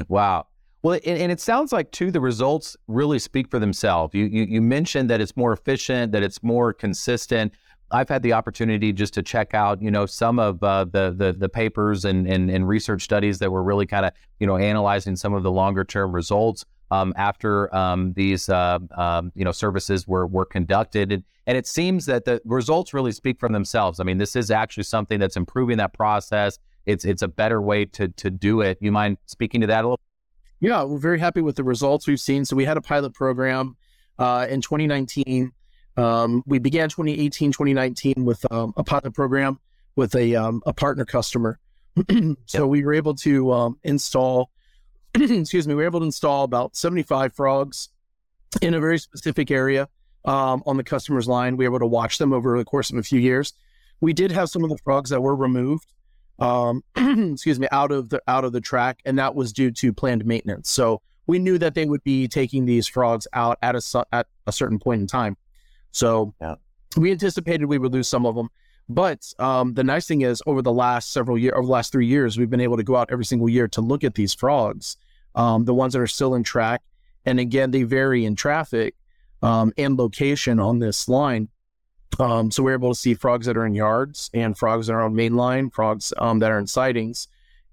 wow. 0.10 0.48
Well 0.82 1.00
and, 1.06 1.18
and, 1.18 1.32
it 1.32 1.40
sounds 1.40 1.72
like 1.72 1.92
too 1.92 2.12
the 2.12 2.20
results 2.20 2.76
really 2.88 3.18
speak 3.18 3.50
for 3.50 3.58
themselves. 3.58 4.14
You, 4.14 4.26
you 4.26 4.44
you 4.44 4.62
mentioned 4.62 5.10
that 5.10 5.22
it's 5.22 5.38
more 5.38 5.54
efficient 5.54 6.12
that 6.12 6.24
it's 6.24 6.44
more 6.44 6.74
consistent. 6.74 7.54
I've 7.90 8.10
had 8.10 8.22
the 8.22 8.34
opportunity 8.34 8.92
just 8.92 9.14
to 9.14 9.24
check 9.24 9.54
out, 9.54 9.82
you 9.82 9.92
know, 9.92 10.06
some 10.06 10.40
of 10.40 10.62
uh, 10.64 10.86
the, 10.86 11.14
the, 11.16 11.32
the 11.32 11.48
papers 11.48 12.06
and, 12.06 12.28
and, 12.28 12.50
and 12.50 12.68
research 12.68 13.04
studies 13.04 13.38
that 13.38 13.52
were 13.52 13.62
really 13.62 13.86
kind 13.86 14.06
of, 14.06 14.14
you 14.40 14.48
know, 14.48 14.58
analyzing 14.58 15.16
some 15.16 15.34
of 15.34 15.44
the 15.44 15.52
longer 15.52 15.84
term 15.84 16.12
results 16.12 16.66
um, 16.92 17.14
after 17.16 17.74
um, 17.76 18.14
these, 18.14 18.50
uh, 18.50 18.80
um, 18.96 19.32
you 19.36 19.44
know, 19.46 19.52
services 19.52 20.08
were 20.08 20.28
were 20.28 20.46
conducted, 20.46 21.12
and, 21.12 21.24
and 21.48 21.58
it 21.58 21.68
seems 21.68 22.06
that 22.06 22.26
the 22.26 22.42
results 22.46 22.94
really 22.94 23.12
speak 23.12 23.40
for 23.40 23.50
themselves. 23.50 24.00
I 24.00 24.04
mean, 24.04 24.18
this 24.18 24.36
is 24.36 24.52
actually 24.52 24.84
something 24.84 25.20
that's 25.20 25.38
improving 25.38 25.78
that 25.78 25.94
process. 25.94 26.60
It's 26.86 27.06
it's 27.06 27.22
a 27.22 27.28
better 27.28 27.62
way 27.62 27.86
to 27.86 28.10
to 28.10 28.30
do 28.30 28.62
it. 28.62 28.78
You 28.82 28.92
mind 28.92 29.18
speaking 29.26 29.62
to 29.62 29.68
that 29.68 29.86
a 29.86 29.90
little? 29.90 30.00
Yeah, 30.60 30.84
we're 30.84 31.00
very 31.00 31.20
happy 31.20 31.42
with 31.42 31.56
the 31.56 31.64
results 31.64 32.08
we've 32.08 32.20
seen. 32.20 32.46
So 32.46 32.56
we 32.56 32.66
had 32.66 32.78
a 32.78 32.82
pilot 32.82 33.14
program 33.14 33.76
uh, 34.18 34.48
in 34.50 34.62
2019 34.62 35.52
um, 35.98 36.44
we 36.46 36.60
began 36.60 36.90
2018, 36.90 37.52
2019 37.52 38.26
with 38.26 38.52
um, 38.52 38.74
a 38.78 38.84
pilot 38.84 39.14
program 39.14 39.60
with 39.96 40.16
a, 40.16 40.36
um, 40.36 40.62
a 40.66 40.74
partner 40.74 41.06
customer. 41.06 41.60
so 42.10 42.36
yep. 42.54 42.64
we 42.64 42.84
were 42.84 42.94
able 42.94 43.14
to 43.16 43.52
um, 43.52 43.80
install, 43.84 44.50
excuse 45.16 45.68
me, 45.68 45.74
we 45.74 45.84
were 45.84 45.88
able 45.88 46.00
to 46.00 46.06
install 46.06 46.44
about 46.44 46.76
75 46.76 47.34
frogs 47.34 47.90
in 48.62 48.74
a 48.74 48.80
very 48.80 48.98
specific 48.98 49.52
area 49.52 49.88
um, 50.26 50.64
on 50.66 50.78
the 50.78 50.84
customer's 50.84 51.28
line. 51.28 51.58
We 51.58 51.68
were 51.68 51.76
able 51.76 51.80
to 51.80 51.88
watch 51.88 52.18
them 52.18 52.34
over 52.34 52.58
the 52.58 52.66
course 52.66 52.90
of 52.90 52.98
a 52.98 53.04
few 53.04 53.20
years. 53.20 53.54
We 54.02 54.14
did 54.14 54.32
have 54.32 54.50
some 54.50 54.64
of 54.64 54.70
the 54.70 54.78
frogs 54.84 55.10
that 55.12 55.22
were 55.22 55.36
removed, 55.36 55.94
um, 56.40 56.84
excuse 56.96 57.60
me, 57.60 57.68
out 57.72 57.92
of 57.92 58.10
the 58.10 58.22
out 58.28 58.44
of 58.44 58.52
the 58.52 58.62
track, 58.62 59.00
and 59.06 59.18
that 59.20 59.36
was 59.36 59.54
due 59.54 59.72
to 59.72 59.94
planned 59.94 60.26
maintenance. 60.26 60.70
So 60.70 61.02
we 61.28 61.40
knew 61.40 61.58
that 61.58 61.74
they 61.74 61.86
would 61.86 62.04
be 62.04 62.28
taking 62.28 62.66
these 62.66 62.88
frogs 62.88 63.28
out 63.34 63.58
at 63.62 63.76
a 63.76 64.06
at 64.12 64.28
a 64.48 64.52
certain 64.52 64.80
point 64.80 65.02
in 65.02 65.08
time. 65.08 65.38
So 65.92 66.34
yeah. 66.42 66.56
we 66.98 67.12
anticipated 67.12 67.66
we 67.66 67.78
would 67.78 67.94
lose 67.94 68.08
some 68.08 68.26
of 68.26 68.36
them. 68.36 68.50
But 68.90 69.32
um, 69.40 69.74
the 69.74 69.84
nice 69.84 70.08
thing 70.08 70.22
is, 70.22 70.44
over 70.46 70.62
the 70.62 70.72
last 70.72 71.14
several 71.14 71.38
years, 71.38 71.54
over 71.56 71.66
the 71.66 71.72
last 71.72 71.92
three 71.92 72.08
years, 72.08 72.38
we've 72.38 72.50
been 72.50 72.60
able 72.60 72.78
to 72.78 72.84
go 72.84 72.96
out 72.96 73.10
every 73.12 73.26
single 73.26 73.48
year 73.48 73.68
to 73.70 73.82
look 73.82 74.04
at 74.04 74.16
these 74.16 74.34
frogs, 74.34 74.98
um, 75.36 75.66
the 75.66 75.74
ones 75.74 75.94
that 75.94 76.00
are 76.00 76.08
still 76.08 76.36
in 76.36 76.44
track. 76.44 76.82
And 77.26 77.40
again, 77.40 77.72
they 77.72 77.84
vary 77.84 78.26
in 78.26 78.36
traffic 78.36 78.96
um, 79.42 79.74
and 79.78 79.98
location 79.98 80.60
on 80.60 80.80
this 80.80 81.08
line. 81.08 81.50
Um, 82.20 82.52
so 82.52 82.64
we're 82.64 82.74
able 82.74 82.94
to 82.94 83.00
see 83.00 83.14
frogs 83.14 83.46
that 83.48 83.58
are 83.58 83.66
in 83.66 83.74
yards 83.76 84.30
and 84.34 84.58
frogs 84.58 84.88
that 84.88 84.94
are 84.94 85.02
on 85.02 85.16
main 85.16 85.36
line, 85.36 85.70
frogs 85.70 86.14
um, 86.18 86.40
that 86.40 86.52
are 86.52 86.60
in 86.60 86.68
sidings. 86.68 87.28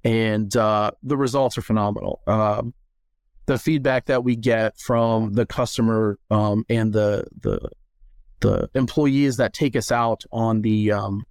and 0.05 0.55
uh, 0.57 0.91
the 1.03 1.17
results 1.17 1.59
are 1.59 1.63
phenomenal. 1.63 2.23
Um, 2.27 2.75
the 3.47 3.59
feedback 3.59 4.07
that 4.07 4.25
we 4.25 4.37
get 4.37 4.79
from 4.79 5.33
the 5.33 5.47
customer 5.47 6.19
and 6.31 6.93
the 6.93 7.25
the 7.41 7.71
the 8.41 8.71
employees 8.75 9.37
that 9.37 9.53
take 9.53 9.77
us 9.77 9.93
out 9.93 10.25
on 10.33 10.63
the 10.63 10.93
um, 10.93 11.27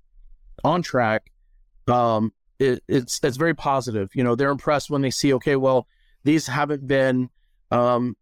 on 0.63 0.81
track, 0.81 1.31
um, 1.88 2.33
it, 2.59 2.83
it's 2.88 3.19
it's 3.24 3.38
very 3.38 3.55
positive. 3.55 4.09
You 4.13 4.24
know, 4.24 4.36
they're 4.36 4.51
impressed 4.51 4.89
when 4.89 5.01
they 5.01 5.12
see, 5.12 5.33
okay, 5.36 5.55
well, 5.55 5.88
these 6.24 6.48
haven't 6.48 6.88
been, 6.88 7.30
um, 7.72 8.16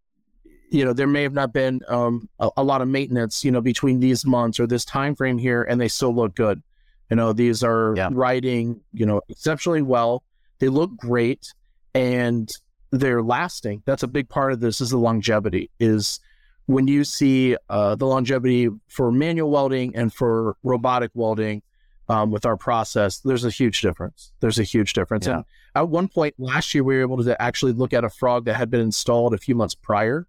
you 0.70 0.84
know, 0.84 0.94
there 0.94 1.08
may 1.08 1.24
have 1.24 1.34
not 1.34 1.54
been 1.54 1.82
um, 1.88 2.30
a, 2.40 2.50
a, 2.58 2.64
lot 2.64 2.82
of 2.82 2.88
maintenance, 2.88 3.44
you 3.44 3.52
know, 3.52 3.62
between 3.62 4.00
these 4.00 4.26
months 4.26 4.60
or 4.60 4.68
this 4.68 4.84
time 4.86 5.16
frame 5.16 5.38
here, 5.38 5.64
and 5.64 5.80
they 5.80 5.88
still 5.88 6.14
look 6.14 6.36
good. 6.36 6.62
You 7.10 7.16
know, 7.16 7.32
these 7.32 7.64
are 7.64 7.94
yeah. 7.96 8.10
riding, 8.12 8.82
you 8.94 9.06
know, 9.06 9.22
exceptionally 9.30 9.82
well. 9.82 10.24
They 10.60 10.68
look 10.68 10.96
great, 10.98 11.54
and 11.94 12.50
they're 12.92 13.24
lasting. 13.24 13.84
That's 13.86 14.04
a 14.04 14.08
big 14.08 14.28
part 14.28 14.52
of 14.52 14.60
this 14.60 14.82
is 14.82 14.90
the 14.90 14.98
longevity. 14.98 15.70
Is 15.80 16.20
when 16.66 16.88
you 16.88 17.06
see 17.06 17.56
uh, 17.70 17.96
the 17.96 18.06
longevity 18.06 18.70
for 18.90 19.12
manual 19.12 19.50
welding 19.50 19.96
and 19.96 20.14
for 20.14 20.58
robotic 20.64 21.12
welding 21.14 21.62
um, 22.10 22.32
with 22.32 22.46
our 22.46 22.58
process, 22.58 23.20
there's 23.20 23.46
a 23.46 23.50
huge 23.50 23.82
difference. 23.82 24.32
There's 24.40 24.60
a 24.60 24.64
huge 24.64 24.94
difference. 24.94 25.28
Yeah. 25.28 25.38
And 25.38 25.46
at 25.76 25.90
one 25.90 26.08
point 26.08 26.36
last 26.38 26.74
year, 26.74 26.84
we 26.84 26.96
were 26.96 27.02
able 27.02 27.24
to 27.24 27.42
actually 27.42 27.74
look 27.74 27.94
at 27.94 28.04
a 28.04 28.10
frog 28.10 28.46
that 28.46 28.56
had 28.56 28.70
been 28.70 28.82
installed 28.82 29.34
a 29.34 29.38
few 29.38 29.56
months 29.56 29.76
prior 29.76 30.28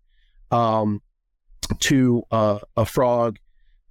um, 0.50 1.02
to 1.80 2.22
uh, 2.30 2.58
a 2.76 2.84
frog 2.84 3.38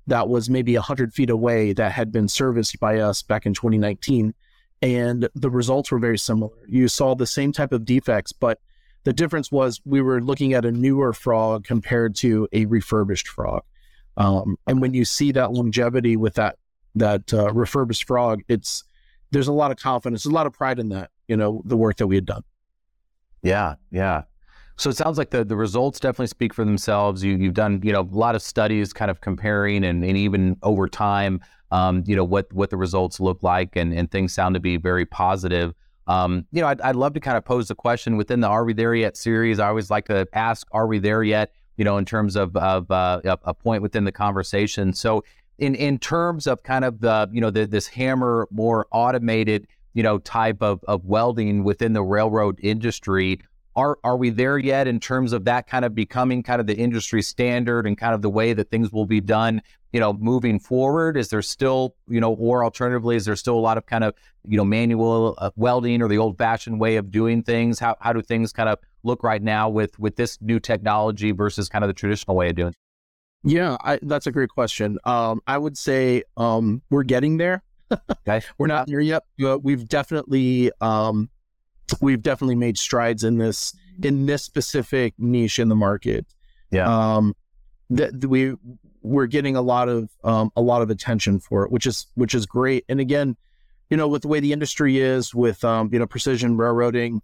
that 0.07 0.29
was 0.29 0.49
maybe 0.49 0.73
100 0.73 1.13
feet 1.13 1.29
away 1.29 1.73
that 1.73 1.91
had 1.91 2.11
been 2.11 2.27
serviced 2.27 2.79
by 2.79 2.99
us 2.99 3.21
back 3.21 3.45
in 3.45 3.53
2019. 3.53 4.33
And 4.81 5.27
the 5.33 5.49
results 5.49 5.91
were 5.91 5.99
very 5.99 6.17
similar. 6.17 6.53
You 6.67 6.87
saw 6.87 7.15
the 7.15 7.25
same 7.25 7.51
type 7.51 7.71
of 7.71 7.83
defects, 7.83 8.31
but 8.31 8.59
the 9.05 9.13
difference 9.13 9.51
was 9.51 9.81
we 9.85 10.01
were 10.01 10.21
looking 10.21 10.53
at 10.53 10.65
a 10.65 10.71
newer 10.71 11.13
frog 11.13 11.63
compared 11.63 12.15
to 12.17 12.47
a 12.51 12.65
refurbished 12.65 13.27
frog. 13.27 13.63
Um, 14.17 14.57
and 14.67 14.81
when 14.81 14.93
you 14.93 15.05
see 15.05 15.31
that 15.31 15.51
longevity 15.51 16.17
with 16.17 16.35
that 16.35 16.57
that 16.97 17.33
uh, 17.33 17.51
refurbished 17.53 18.05
frog, 18.05 18.41
it's 18.47 18.83
there's 19.31 19.47
a 19.47 19.53
lot 19.53 19.71
of 19.71 19.77
confidence, 19.77 20.25
a 20.25 20.29
lot 20.29 20.47
of 20.47 20.53
pride 20.53 20.79
in 20.79 20.89
that. 20.89 21.11
You 21.27 21.35
know, 21.35 21.61
the 21.65 21.75
work 21.75 21.97
that 21.97 22.07
we 22.07 22.15
had 22.15 22.25
done. 22.25 22.43
Yeah, 23.43 23.75
yeah. 23.91 24.23
So 24.77 24.89
it 24.89 24.95
sounds 24.95 25.17
like 25.17 25.31
the, 25.31 25.43
the 25.43 25.55
results 25.55 25.99
definitely 25.99 26.27
speak 26.27 26.53
for 26.53 26.63
themselves. 26.63 27.23
You, 27.23 27.35
you've 27.35 27.53
done 27.53 27.81
you 27.83 27.91
know 27.91 28.01
a 28.01 28.15
lot 28.15 28.35
of 28.35 28.41
studies, 28.41 28.93
kind 28.93 29.11
of 29.11 29.21
comparing 29.21 29.83
and, 29.83 30.03
and 30.03 30.17
even 30.17 30.57
over 30.63 30.87
time, 30.87 31.41
um, 31.71 32.03
you 32.05 32.15
know 32.15 32.23
what 32.23 32.51
what 32.53 32.69
the 32.69 32.77
results 32.77 33.19
look 33.19 33.43
like, 33.43 33.75
and, 33.75 33.93
and 33.93 34.09
things 34.09 34.33
sound 34.33 34.53
to 34.55 34.61
be 34.61 34.77
very 34.77 35.05
positive. 35.05 35.73
Um, 36.07 36.45
you 36.51 36.61
know, 36.61 36.67
I'd, 36.67 36.79
I'd 36.81 36.95
love 36.95 37.13
to 37.13 37.19
kind 37.19 37.37
of 37.37 37.43
pose 37.43 37.67
the 37.67 37.75
question 37.75 38.17
within 38.17 38.39
the 38.39 38.47
Are 38.47 38.63
We 38.63 38.73
There 38.73 38.95
Yet 38.95 39.17
series. 39.17 39.59
I 39.59 39.67
always 39.67 39.91
like 39.91 40.05
to 40.05 40.27
ask, 40.33 40.65
Are 40.71 40.87
we 40.87 40.99
there 40.99 41.23
yet? 41.23 41.51
You 41.75 41.83
know, 41.83 41.97
in 41.97 42.05
terms 42.05 42.35
of, 42.35 42.55
of 42.55 42.89
uh, 42.89 43.21
a 43.23 43.53
point 43.53 43.83
within 43.83 44.03
the 44.03 44.11
conversation. 44.11 44.93
So, 44.93 45.23
in 45.57 45.75
in 45.75 45.99
terms 45.99 46.47
of 46.47 46.63
kind 46.63 46.85
of 46.85 46.99
the 46.99 47.29
you 47.31 47.41
know 47.41 47.49
the, 47.49 47.65
this 47.65 47.89
HAMR 47.89 48.45
more 48.51 48.87
automated 48.91 49.67
you 49.93 50.03
know 50.03 50.19
type 50.19 50.61
of, 50.61 50.83
of 50.87 51.05
welding 51.05 51.63
within 51.63 51.93
the 51.93 52.03
railroad 52.03 52.59
industry, 52.61 53.39
are 53.75 53.97
are 54.03 54.17
we 54.17 54.29
there 54.29 54.57
yet 54.57 54.87
in 54.87 54.99
terms 54.99 55.33
of 55.33 55.45
that 55.45 55.67
kind 55.67 55.85
of 55.85 55.95
becoming 55.95 56.43
kind 56.43 56.61
of 56.61 56.67
the 56.67 56.75
industry 56.75 57.21
standard 57.21 57.87
and 57.87 57.97
kind 57.97 58.13
of 58.13 58.21
the 58.21 58.29
way 58.29 58.53
that 58.53 58.69
things 58.69 58.91
will 58.91 59.05
be 59.05 59.21
done 59.21 59.61
you 59.91 59.99
know 59.99 60.13
moving 60.13 60.59
forward? 60.59 61.17
Is 61.17 61.29
there 61.29 61.41
still 61.41 61.95
you 62.07 62.19
know 62.19 62.33
or 62.33 62.63
alternatively 62.63 63.15
is 63.15 63.25
there 63.25 63.35
still 63.35 63.55
a 63.55 63.59
lot 63.59 63.77
of 63.77 63.85
kind 63.85 64.03
of 64.03 64.13
you 64.47 64.57
know 64.57 64.65
manual 64.65 65.35
uh, 65.37 65.51
welding 65.55 66.01
or 66.01 66.07
the 66.07 66.17
old 66.17 66.37
fashioned 66.37 66.79
way 66.79 66.97
of 66.97 67.09
doing 67.11 67.41
things? 67.41 67.79
How, 67.79 67.95
how 67.99 68.13
do 68.13 68.21
things 68.21 68.53
kind 68.53 68.69
of 68.69 68.79
look 69.03 69.23
right 69.23 69.41
now 69.41 69.69
with 69.69 69.97
with 69.97 70.15
this 70.15 70.37
new 70.41 70.59
technology 70.59 71.31
versus 71.31 71.69
kind 71.69 71.83
of 71.83 71.87
the 71.87 71.93
traditional 71.93 72.35
way 72.35 72.49
of 72.49 72.55
doing 72.55 72.75
yeah 73.47 73.77
I, 73.81 73.99
that's 74.01 74.27
a 74.27 74.31
great 74.31 74.49
question 74.49 74.97
um, 75.03 75.41
i 75.47 75.57
would 75.57 75.77
say 75.77 76.23
um, 76.35 76.81
we're 76.89 77.03
getting 77.03 77.37
there 77.37 77.63
okay. 78.11 78.41
we're 78.57 78.67
not 78.67 78.87
there 78.87 78.99
yet 78.99 79.23
but 79.37 79.63
we've 79.63 79.87
definitely 79.87 80.71
um, 80.81 81.29
we've 82.01 82.21
definitely 82.21 82.55
made 82.55 82.77
strides 82.77 83.23
in 83.23 83.37
this 83.37 83.73
in 84.03 84.25
this 84.25 84.43
specific 84.43 85.13
niche 85.17 85.59
in 85.59 85.69
the 85.69 85.75
market. 85.75 86.25
Yeah. 86.71 86.87
Um, 86.87 87.35
that 87.89 88.25
we 88.25 88.53
we're 89.01 89.27
getting 89.27 89.55
a 89.55 89.61
lot 89.61 89.87
of 89.87 90.09
um, 90.23 90.51
a 90.55 90.61
lot 90.61 90.81
of 90.81 90.89
attention 90.89 91.39
for 91.39 91.63
it, 91.63 91.71
which 91.71 91.85
is 91.85 92.07
which 92.15 92.35
is 92.35 92.45
great. 92.45 92.85
And 92.89 92.99
again, 92.99 93.37
you 93.89 93.97
know, 93.97 94.07
with 94.07 94.23
the 94.23 94.27
way 94.27 94.39
the 94.39 94.51
industry 94.51 94.99
is, 94.99 95.33
with 95.33 95.63
um, 95.63 95.89
you 95.91 95.99
know, 95.99 96.05
precision 96.05 96.57
railroading, 96.57 97.21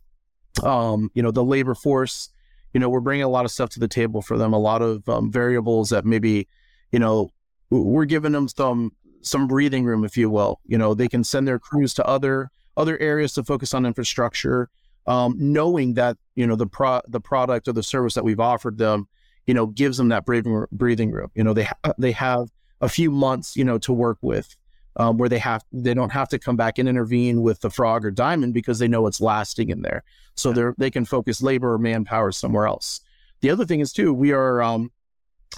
um, 0.63 1.11
you 1.13 1.21
know, 1.21 1.31
the 1.31 1.43
labor 1.43 1.75
force, 1.75 2.29
you 2.73 2.79
know, 2.79 2.89
we're 2.89 2.99
bringing 2.99 3.23
a 3.23 3.29
lot 3.29 3.45
of 3.45 3.51
stuff 3.51 3.69
to 3.71 3.79
the 3.79 3.87
table 3.87 4.21
for 4.21 4.37
them, 4.37 4.53
a 4.53 4.59
lot 4.59 4.81
of 4.81 5.07
um, 5.07 5.31
variables 5.31 5.89
that 5.91 6.05
maybe, 6.05 6.47
you 6.91 6.99
know, 6.99 7.29
we're 7.69 8.05
giving 8.05 8.31
them 8.31 8.47
some 8.47 8.91
some 9.21 9.47
breathing 9.47 9.85
room, 9.85 10.03
if 10.03 10.17
you 10.17 10.29
will. 10.29 10.59
You 10.65 10.77
know, 10.77 10.93
they 10.93 11.07
can 11.07 11.23
send 11.23 11.47
their 11.47 11.59
crews 11.59 11.93
to 11.95 12.05
other 12.05 12.51
other 12.75 12.97
areas 12.99 13.33
to 13.33 13.43
focus 13.43 13.73
on 13.73 13.85
infrastructure, 13.85 14.69
um, 15.07 15.35
knowing 15.37 15.93
that 15.93 16.17
you 16.35 16.45
know 16.45 16.55
the 16.55 16.67
pro 16.67 17.01
the 17.07 17.21
product 17.21 17.67
or 17.67 17.73
the 17.73 17.83
service 17.83 18.15
that 18.15 18.23
we've 18.23 18.39
offered 18.39 18.77
them, 18.77 19.07
you 19.45 19.53
know, 19.53 19.67
gives 19.67 19.97
them 19.97 20.09
that 20.09 20.25
breathing 20.25 20.65
breathing 20.71 21.11
room. 21.11 21.31
You 21.35 21.43
know, 21.43 21.53
they 21.53 21.65
ha- 21.65 21.93
they 21.97 22.11
have 22.11 22.49
a 22.81 22.89
few 22.89 23.11
months, 23.11 23.55
you 23.55 23.63
know, 23.63 23.77
to 23.79 23.93
work 23.93 24.17
with. 24.21 24.55
Um, 24.95 25.17
where 25.17 25.27
they 25.27 25.39
have 25.39 25.63
they 25.71 25.95
don't 25.95 26.11
have 26.11 26.29
to 26.29 26.37
come 26.37 26.55
back 26.55 26.77
and 26.77 26.87
intervene 26.87 27.41
with 27.41 27.61
the 27.61 27.71
frog 27.71 28.05
or 28.05 28.11
diamond 28.11 28.53
because 28.53 28.77
they 28.77 28.87
know 28.87 29.07
it's 29.07 29.19
lasting 29.19 29.69
in 29.69 29.81
there. 29.81 30.03
So 30.35 30.49
yeah. 30.49 30.55
they're 30.55 30.75
they 30.77 30.91
can 30.91 31.05
focus 31.05 31.41
labor 31.41 31.73
or 31.73 31.79
manpower 31.79 32.31
somewhere 32.31 32.67
else. 32.67 33.01
The 33.41 33.49
other 33.49 33.65
thing 33.65 33.79
is 33.79 33.91
too, 33.91 34.13
we 34.13 34.33
are 34.33 34.61
um, 34.61 34.91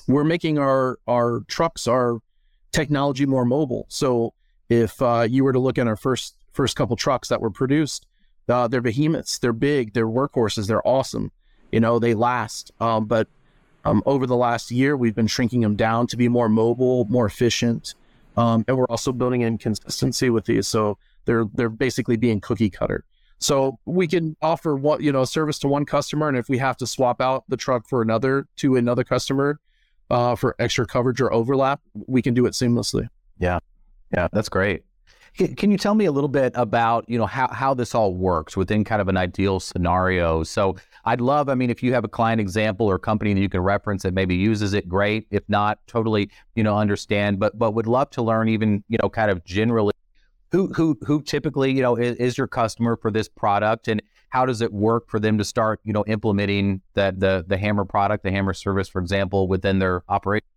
we're 0.07 0.23
making 0.23 0.57
our 0.57 0.99
our 1.05 1.41
trucks 1.47 1.85
our 1.85 2.19
technology 2.71 3.25
more 3.25 3.45
mobile. 3.45 3.85
So 3.89 4.33
if 4.69 5.01
uh, 5.01 5.27
you 5.29 5.43
were 5.43 5.53
to 5.53 5.59
look 5.59 5.77
at 5.77 5.87
our 5.87 5.95
first 5.95 6.35
first 6.53 6.75
couple 6.75 6.95
trucks 6.95 7.27
that 7.27 7.41
were 7.41 7.51
produced, 7.51 8.07
uh, 8.47 8.67
they're 8.67 8.81
behemoths. 8.81 9.39
They're 9.39 9.53
big. 9.53 9.93
They're 9.93 10.07
workhorses. 10.07 10.67
They're 10.67 10.87
awesome. 10.87 11.31
You 11.71 11.79
know, 11.79 11.99
they 11.99 12.13
last. 12.13 12.71
Um, 12.79 13.05
but 13.05 13.27
um, 13.83 14.01
over 14.05 14.25
the 14.25 14.35
last 14.35 14.71
year, 14.71 14.97
we've 14.97 15.15
been 15.15 15.27
shrinking 15.27 15.61
them 15.61 15.75
down 15.75 16.07
to 16.07 16.17
be 16.17 16.27
more 16.27 16.49
mobile, 16.49 17.05
more 17.05 17.25
efficient, 17.25 17.95
um, 18.37 18.65
and 18.67 18.77
we're 18.77 18.85
also 18.85 19.11
building 19.11 19.41
in 19.41 19.57
consistency 19.57 20.29
with 20.29 20.45
these. 20.45 20.67
So 20.67 20.97
they're 21.25 21.45
they're 21.53 21.69
basically 21.69 22.17
being 22.17 22.39
cookie 22.39 22.69
cutter. 22.69 23.03
So 23.39 23.79
we 23.85 24.07
can 24.07 24.35
offer 24.41 24.75
what 24.75 25.01
you 25.01 25.11
know 25.11 25.21
a 25.21 25.27
service 25.27 25.59
to 25.59 25.67
one 25.67 25.85
customer, 25.85 26.27
and 26.27 26.37
if 26.37 26.49
we 26.49 26.57
have 26.57 26.77
to 26.77 26.87
swap 26.87 27.21
out 27.21 27.43
the 27.49 27.57
truck 27.57 27.87
for 27.87 28.01
another 28.01 28.47
to 28.57 28.75
another 28.75 29.03
customer 29.03 29.59
uh, 30.09 30.35
for 30.35 30.55
extra 30.59 30.85
coverage 30.85 31.19
or 31.21 31.31
overlap, 31.33 31.81
we 32.07 32.21
can 32.21 32.33
do 32.33 32.45
it 32.45 32.53
seamlessly. 32.53 33.07
Yeah, 33.39 33.59
yeah, 34.13 34.27
that's 34.31 34.49
great. 34.49 34.83
Can 35.37 35.69
you 35.69 35.77
tell 35.77 35.95
me 35.95 36.05
a 36.05 36.13
little 36.13 36.29
bit 36.29 36.53
about 36.55 37.09
you 37.09 37.17
know 37.17 37.25
how 37.25 37.49
how 37.49 37.73
this 37.73 37.93
all 37.93 38.13
works 38.13 38.55
within 38.55 38.85
kind 38.85 39.01
of 39.01 39.09
an 39.09 39.17
ideal 39.17 39.59
scenario? 39.59 40.43
So 40.43 40.77
I'd 41.05 41.21
love, 41.21 41.49
I 41.49 41.55
mean, 41.55 41.69
if 41.69 41.83
you 41.83 41.93
have 41.93 42.03
a 42.03 42.07
client 42.07 42.41
example 42.41 42.87
or 42.87 42.97
company 42.97 43.33
that 43.33 43.39
you 43.39 43.49
can 43.49 43.61
reference 43.61 44.03
that 44.03 44.13
maybe 44.13 44.35
uses 44.35 44.73
it, 44.73 44.89
great. 44.89 45.27
If 45.29 45.43
not, 45.47 45.79
totally 45.87 46.31
you 46.55 46.63
know 46.63 46.77
understand. 46.77 47.39
But 47.39 47.57
but 47.57 47.71
would 47.71 47.87
love 47.87 48.09
to 48.11 48.21
learn 48.21 48.49
even 48.49 48.83
you 48.89 48.97
know 49.01 49.09
kind 49.09 49.29
of 49.29 49.43
generally 49.45 49.93
who 50.51 50.67
who 50.73 50.97
who 51.05 51.21
typically 51.21 51.71
you 51.71 51.81
know 51.81 51.95
is, 51.95 52.15
is, 52.17 52.37
your 52.37 52.47
customer 52.47 52.95
for 52.95 53.11
this 53.11 53.27
product 53.27 53.87
and 53.87 54.01
how 54.29 54.45
does 54.45 54.61
it 54.61 54.73
work 54.73 55.09
for 55.09 55.19
them 55.19 55.37
to 55.37 55.43
start 55.43 55.79
you 55.83 55.93
know 55.93 56.03
implementing 56.07 56.81
that 56.93 57.19
the 57.19 57.43
the 57.47 57.57
HAMR 57.57 57.87
product 57.87 58.23
the 58.23 58.31
HAMR 58.31 58.55
service 58.55 58.87
for 58.87 59.01
example 59.01 59.47
within 59.47 59.79
their 59.79 60.03
operation 60.07 60.47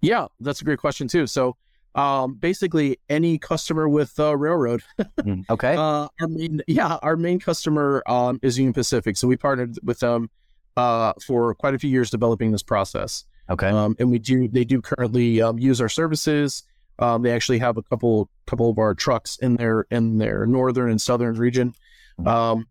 yeah 0.00 0.26
that's 0.40 0.60
a 0.60 0.64
great 0.64 0.78
question 0.78 1.08
too 1.08 1.26
so 1.26 1.56
um, 1.94 2.34
basically 2.34 2.98
any 3.08 3.38
customer 3.38 3.88
with 3.88 4.18
uh, 4.18 4.36
railroad 4.36 4.82
mm, 5.20 5.44
okay 5.50 5.74
uh, 5.74 6.08
our 6.20 6.28
main, 6.28 6.60
yeah 6.66 6.96
our 7.02 7.16
main 7.16 7.38
customer 7.38 8.02
um, 8.06 8.38
is 8.42 8.58
union 8.58 8.72
pacific 8.72 9.16
so 9.16 9.28
we 9.28 9.36
partnered 9.36 9.78
with 9.82 10.00
them 10.00 10.30
uh, 10.76 11.12
for 11.26 11.54
quite 11.54 11.74
a 11.74 11.78
few 11.78 11.90
years 11.90 12.10
developing 12.10 12.50
this 12.52 12.62
process 12.62 13.24
okay 13.50 13.68
um, 13.68 13.94
and 13.98 14.10
we 14.10 14.18
do 14.18 14.48
they 14.48 14.64
do 14.64 14.80
currently 14.80 15.42
um, 15.42 15.58
use 15.58 15.80
our 15.80 15.88
services 15.88 16.64
um, 16.98 17.22
they 17.22 17.32
actually 17.32 17.58
have 17.58 17.76
a 17.76 17.82
couple 17.82 18.28
couple 18.46 18.70
of 18.70 18.78
our 18.78 18.94
trucks 18.94 19.36
in 19.38 19.56
their 19.56 19.86
in 19.90 20.18
their 20.18 20.46
northern 20.46 20.90
and 20.90 21.00
southern 21.00 21.34
region. 21.34 21.74
Hmm. 22.18 22.28
Um, 22.28 22.68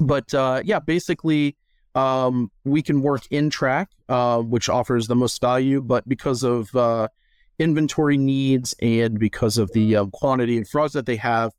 but 0.00 0.32
uh, 0.34 0.62
yeah, 0.64 0.80
basically, 0.80 1.56
um, 1.94 2.50
we 2.64 2.82
can 2.82 3.00
work 3.00 3.22
in 3.30 3.50
track, 3.50 3.90
uh, 4.08 4.40
which 4.40 4.68
offers 4.68 5.06
the 5.06 5.14
most 5.14 5.40
value. 5.40 5.80
But 5.80 6.08
because 6.08 6.42
of 6.42 6.74
uh, 6.74 7.08
inventory 7.58 8.16
needs 8.16 8.74
and 8.82 9.18
because 9.18 9.58
of 9.58 9.72
the 9.72 9.96
uh, 9.96 10.06
quantity 10.06 10.58
of 10.58 10.68
frogs 10.68 10.92
that 10.92 11.06
they 11.06 11.16
have, 11.16 11.52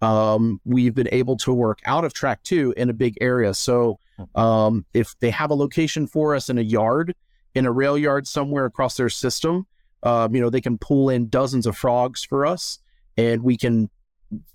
um, 0.00 0.60
we've 0.64 0.94
been 0.94 1.08
able 1.12 1.36
to 1.36 1.52
work 1.52 1.78
out 1.86 2.04
of 2.04 2.12
track 2.12 2.42
two 2.42 2.74
in 2.76 2.90
a 2.90 2.92
big 2.92 3.16
area. 3.20 3.54
So 3.54 3.98
hmm. 4.16 4.40
um, 4.40 4.86
if 4.94 5.18
they 5.20 5.30
have 5.30 5.50
a 5.50 5.54
location 5.54 6.06
for 6.06 6.34
us 6.34 6.48
in 6.48 6.58
a 6.58 6.62
yard, 6.62 7.14
in 7.54 7.66
a 7.66 7.72
rail 7.72 7.96
yard 7.96 8.26
somewhere 8.26 8.64
across 8.64 8.96
their 8.96 9.08
system, 9.08 9.66
um, 10.02 10.34
you 10.34 10.40
know, 10.40 10.50
they 10.50 10.60
can 10.60 10.78
pull 10.78 11.08
in 11.08 11.28
dozens 11.28 11.66
of 11.66 11.76
frogs 11.76 12.24
for 12.24 12.44
us, 12.44 12.80
and 13.16 13.42
we 13.42 13.56
can 13.56 13.88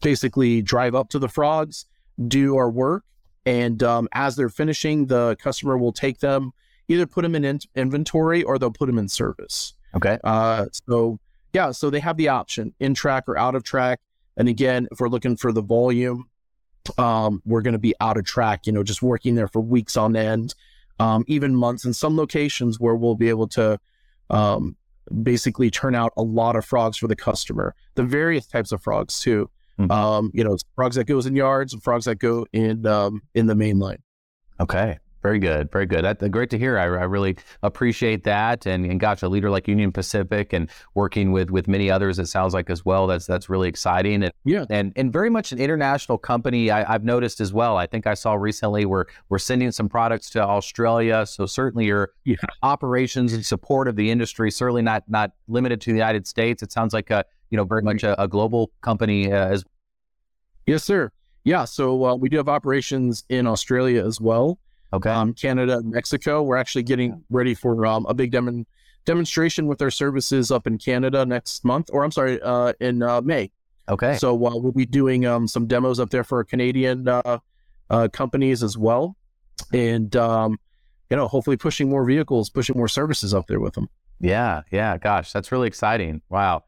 basically 0.02 0.62
drive 0.62 0.96
up 0.96 1.10
to 1.10 1.20
the 1.20 1.30
frogs, 1.30 1.86
do 2.28 2.58
our 2.58 2.70
work, 2.70 3.06
and 3.46 3.82
um, 3.84 4.10
as 4.12 4.36
they're 4.36 4.50
finishing, 4.50 5.06
the 5.06 5.38
customer 5.40 5.78
will 5.78 5.94
take 5.94 6.20
them, 6.20 6.52
either 6.90 7.06
put 7.06 7.22
them 7.22 7.36
in, 7.36 7.46
in- 7.46 7.60
inventory 7.76 8.44
or 8.44 8.60
they'll 8.60 8.72
put 8.72 8.88
them 8.88 8.98
in 8.98 9.08
service. 9.08 9.74
Okay. 9.96 10.18
Uh, 10.24 10.66
so 10.88 11.20
yeah, 11.54 11.72
so 11.72 11.90
they 11.90 12.00
have 12.00 12.18
the 12.18 12.28
option 12.28 12.74
in 12.80 12.94
track 12.94 13.24
or 13.28 13.38
out 13.38 13.56
of 13.56 13.64
track. 13.64 14.00
And 14.36 14.48
again, 14.48 14.88
if 14.92 15.00
we're 15.00 15.10
looking 15.10 15.36
for 15.36 15.52
the 15.52 15.62
volume, 15.62 16.30
um, 16.98 17.42
we're 17.46 17.62
going 17.62 17.74
to 17.74 17.80
be 17.80 17.96
out 18.00 18.18
of 18.18 18.26
track. 18.26 18.68
You 18.68 18.74
know, 18.74 18.84
just 18.84 19.02
working 19.02 19.36
there 19.36 19.48
for 19.48 19.62
weeks 19.62 19.98
on 19.98 20.16
end, 20.16 20.54
um, 21.00 21.24
even 21.28 21.56
months 21.56 21.86
in 21.86 21.94
some 21.94 22.16
locations 22.16 22.80
where 22.80 22.96
we'll 22.96 23.16
be 23.16 23.30
able 23.30 23.48
to 23.50 23.80
um, 24.30 24.76
basically 25.24 25.72
turn 25.72 25.96
out 25.96 26.14
a 26.18 26.22
lot 26.22 26.56
of 26.56 26.66
frogs 26.66 26.98
for 26.98 27.08
the 27.08 27.16
customer. 27.16 27.76
The 27.96 28.04
various 28.04 28.46
types 28.46 28.72
of 28.72 28.82
frogs 28.82 29.20
too. 29.20 29.50
Mm-hmm. 29.80 29.92
Um, 29.92 30.32
you 30.34 30.44
know, 30.44 30.58
frogs 30.76 30.96
that 30.96 31.06
goes 31.06 31.26
in 31.26 31.36
yards 31.36 31.74
and 31.74 31.84
frogs 31.84 32.06
that 32.06 32.16
go 32.16 32.46
in 32.52 32.86
um, 32.86 33.22
in 33.36 33.48
the 33.48 33.56
main 33.56 33.80
line. 33.80 34.02
Okay. 34.60 34.98
Very 35.24 35.40
good, 35.40 35.72
very 35.72 35.88
good. 35.88 36.06
That's 36.06 36.26
great 36.30 36.52
to 36.52 36.60
hear. 36.60 36.78
I, 36.78 36.84
I 36.84 37.04
really 37.06 37.38
appreciate 37.64 38.24
that, 38.26 38.68
and, 38.68 38.86
and 38.86 39.00
gosh, 39.00 39.24
a 39.24 39.28
leader 39.28 39.50
like 39.50 39.68
Union 39.68 39.92
Pacific 39.92 40.54
and 40.54 40.70
working 40.94 41.32
with 41.32 41.50
with 41.50 41.68
many 41.68 41.90
others, 41.90 42.20
it 42.20 42.28
sounds 42.28 42.54
like 42.54 42.70
as 42.70 42.86
well. 42.86 43.08
That's 43.08 43.26
that's 43.26 43.50
really 43.50 43.68
exciting, 43.68 44.24
and 44.24 44.32
yeah, 44.46 44.66
and 44.70 44.94
and 44.96 45.12
very 45.12 45.32
much 45.32 45.52
an 45.52 45.60
international 45.60 46.20
company. 46.20 46.70
I, 46.70 46.92
have 46.92 47.04
noticed 47.04 47.42
as 47.42 47.52
well. 47.52 47.78
I 47.78 47.88
think 47.88 48.06
I 48.06 48.14
saw 48.14 48.36
recently 48.36 48.86
we're 48.86 49.06
we're 49.30 49.40
sending 49.40 49.72
some 49.72 49.90
products 49.90 50.30
to 50.32 50.42
Australia, 50.44 51.26
so 51.26 51.48
certainly 51.48 51.88
your 51.88 52.12
yeah. 52.24 52.36
operations 52.62 53.34
and 53.34 53.44
support 53.44 53.88
of 53.88 53.96
the 53.96 54.12
industry 54.12 54.52
certainly 54.52 54.84
not 54.84 55.04
not 55.08 55.32
limited 55.48 55.82
to 55.82 55.92
the 55.92 55.98
United 55.98 56.28
States. 56.28 56.62
It 56.62 56.72
sounds 56.72 56.94
like 56.94 57.10
a 57.10 57.26
you 57.50 57.58
know 57.58 57.64
very 57.64 57.82
much 57.82 58.04
a, 58.04 58.22
a 58.22 58.28
global 58.28 58.72
company 58.82 59.32
uh, 59.32 59.48
as. 59.48 59.66
Yes, 60.68 60.84
sir. 60.84 61.12
Yeah, 61.44 61.66
so 61.66 62.06
uh, 62.06 62.16
we 62.16 62.30
do 62.30 62.38
have 62.38 62.50
operations 62.50 63.24
in 63.30 63.48
Australia 63.48 64.06
as 64.06 64.22
well 64.22 64.60
okay. 64.94 65.10
um, 65.10 65.34
Canada, 65.34 65.82
Mexico. 65.84 66.44
We're 66.44 66.58
actually 66.58 66.84
getting 66.84 67.24
ready 67.30 67.54
for 67.54 67.86
um, 67.86 68.06
a 68.08 68.14
big 68.14 68.32
dem- 68.32 68.66
demonstration 69.06 69.68
with 69.68 69.82
our 69.82 69.92
services 69.92 70.52
up 70.52 70.68
in 70.68 70.78
Canada 70.78 71.26
next 71.26 71.64
month, 71.64 71.90
or 71.92 72.04
I'm 72.04 72.12
sorry, 72.12 72.42
uh, 72.42 72.74
in 72.80 73.04
uh, 73.04 73.22
May. 73.22 73.52
Okay. 73.90 74.18
So 74.18 74.34
uh, 74.34 74.56
we'll 74.56 74.72
be 74.72 74.86
doing 74.86 75.26
um, 75.26 75.48
some 75.48 75.66
demos 75.66 76.00
up 76.00 76.10
there 76.10 76.24
for 76.24 76.44
Canadian 76.44 77.08
uh, 77.08 77.40
uh, 77.90 78.08
companies 78.12 78.64
as 78.64 78.78
well, 78.78 79.16
and 79.72 80.14
um, 80.16 80.60
you 81.10 81.16
know, 81.16 81.28
hopefully 81.28 81.58
pushing 81.58 81.90
more 81.90 82.06
vehicles, 82.06 82.50
pushing 82.50 82.78
more 82.78 82.90
services 82.90 83.34
up 83.34 83.48
there 83.48 83.60
with 83.60 83.74
them. 83.74 83.88
Yeah, 84.20 84.64
yeah. 84.72 84.98
Gosh, 84.98 85.32
that's 85.32 85.52
really 85.52 85.68
exciting. 85.68 86.22
Wow 86.30 86.64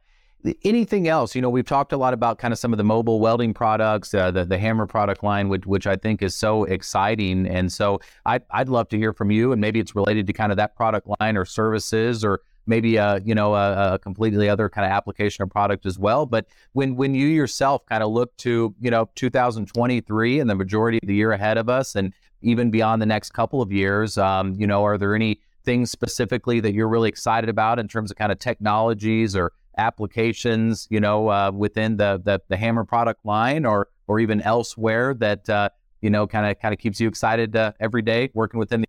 anything 0.63 1.07
else? 1.07 1.35
You 1.35 1.41
know, 1.41 1.49
we've 1.49 1.65
talked 1.65 1.91
a 1.91 1.97
lot 1.97 2.13
about 2.13 2.39
kind 2.39 2.51
of 2.51 2.59
some 2.59 2.73
of 2.73 2.77
the 2.77 2.83
mobile 2.83 3.19
welding 3.19 3.53
products, 3.53 4.13
uh, 4.13 4.31
the 4.31 4.45
the 4.45 4.57
HAMR 4.57 4.87
product 4.87 5.23
line, 5.23 5.49
which 5.49 5.65
which 5.65 5.87
I 5.87 5.95
think 5.95 6.21
is 6.21 6.35
so 6.35 6.63
exciting. 6.63 7.47
And 7.47 7.71
so 7.71 7.99
I'd 8.25 8.43
I'd 8.51 8.69
love 8.69 8.89
to 8.89 8.97
hear 8.97 9.13
from 9.13 9.31
you, 9.31 9.51
and 9.51 9.59
maybe 9.59 9.79
it's 9.79 9.95
related 9.95 10.27
to 10.27 10.33
kind 10.33 10.51
of 10.51 10.57
that 10.57 10.75
product 10.75 11.07
line 11.19 11.37
or 11.37 11.45
services, 11.45 12.23
or 12.23 12.41
maybe 12.65 12.95
a 12.95 13.19
you 13.23 13.35
know 13.35 13.55
a, 13.55 13.95
a 13.95 13.99
completely 13.99 14.47
other 14.47 14.69
kind 14.69 14.85
of 14.85 14.91
application 14.91 15.43
or 15.43 15.47
product 15.47 15.85
as 15.85 15.99
well. 15.99 16.25
But 16.25 16.47
when 16.73 16.95
when 16.95 17.15
you 17.15 17.27
yourself 17.27 17.85
kind 17.85 18.03
of 18.03 18.11
look 18.11 18.35
to 18.37 18.73
you 18.79 18.91
know 18.91 19.09
2023 19.15 20.39
and 20.39 20.49
the 20.49 20.55
majority 20.55 20.99
of 21.01 21.07
the 21.07 21.15
year 21.15 21.31
ahead 21.31 21.57
of 21.57 21.69
us, 21.69 21.95
and 21.95 22.13
even 22.41 22.71
beyond 22.71 23.01
the 23.01 23.05
next 23.05 23.31
couple 23.33 23.61
of 23.61 23.71
years, 23.71 24.17
um, 24.17 24.55
you 24.55 24.65
know, 24.65 24.85
are 24.85 24.97
there 24.97 25.15
any 25.15 25.41
things 25.65 25.91
specifically 25.91 26.59
that 26.61 26.73
you're 26.73 26.87
really 26.87 27.09
excited 27.09 27.49
about 27.49 27.79
in 27.79 27.87
terms 27.87 28.09
of 28.09 28.17
kind 28.17 28.31
of 28.31 28.39
technologies 28.39 29.35
or 29.35 29.51
applications, 29.79 30.87
you 30.89 30.99
know, 30.99 31.29
uh, 31.29 31.51
within 31.51 31.97
the, 31.97 32.21
the, 32.23 32.41
the 32.49 32.55
HAMR 32.55 32.87
product 32.87 33.25
line 33.25 33.65
or 33.65 33.87
or 34.07 34.19
even 34.19 34.41
elsewhere 34.41 35.13
that 35.13 35.49
uh, 35.49 35.69
you 36.01 36.09
know 36.09 36.27
kind 36.27 36.45
of 36.45 36.59
kind 36.59 36.73
of 36.73 36.79
keeps 36.79 36.99
you 36.99 37.07
excited 37.07 37.55
uh, 37.55 37.71
every 37.79 38.01
day 38.01 38.29
working 38.33 38.59
within 38.59 38.81
the. 38.81 38.87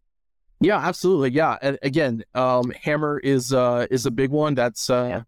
Yeah, 0.60 0.78
absolutely. 0.78 1.30
Yeah, 1.30 1.56
and 1.62 1.78
again, 1.82 2.24
um, 2.34 2.72
HAMR 2.84 3.20
is 3.22 3.52
uh, 3.52 3.86
is 3.90 4.06
a 4.06 4.10
big 4.10 4.30
one. 4.30 4.54
That's 4.54 4.90
uh, 4.90 5.06
yeah. 5.08 5.22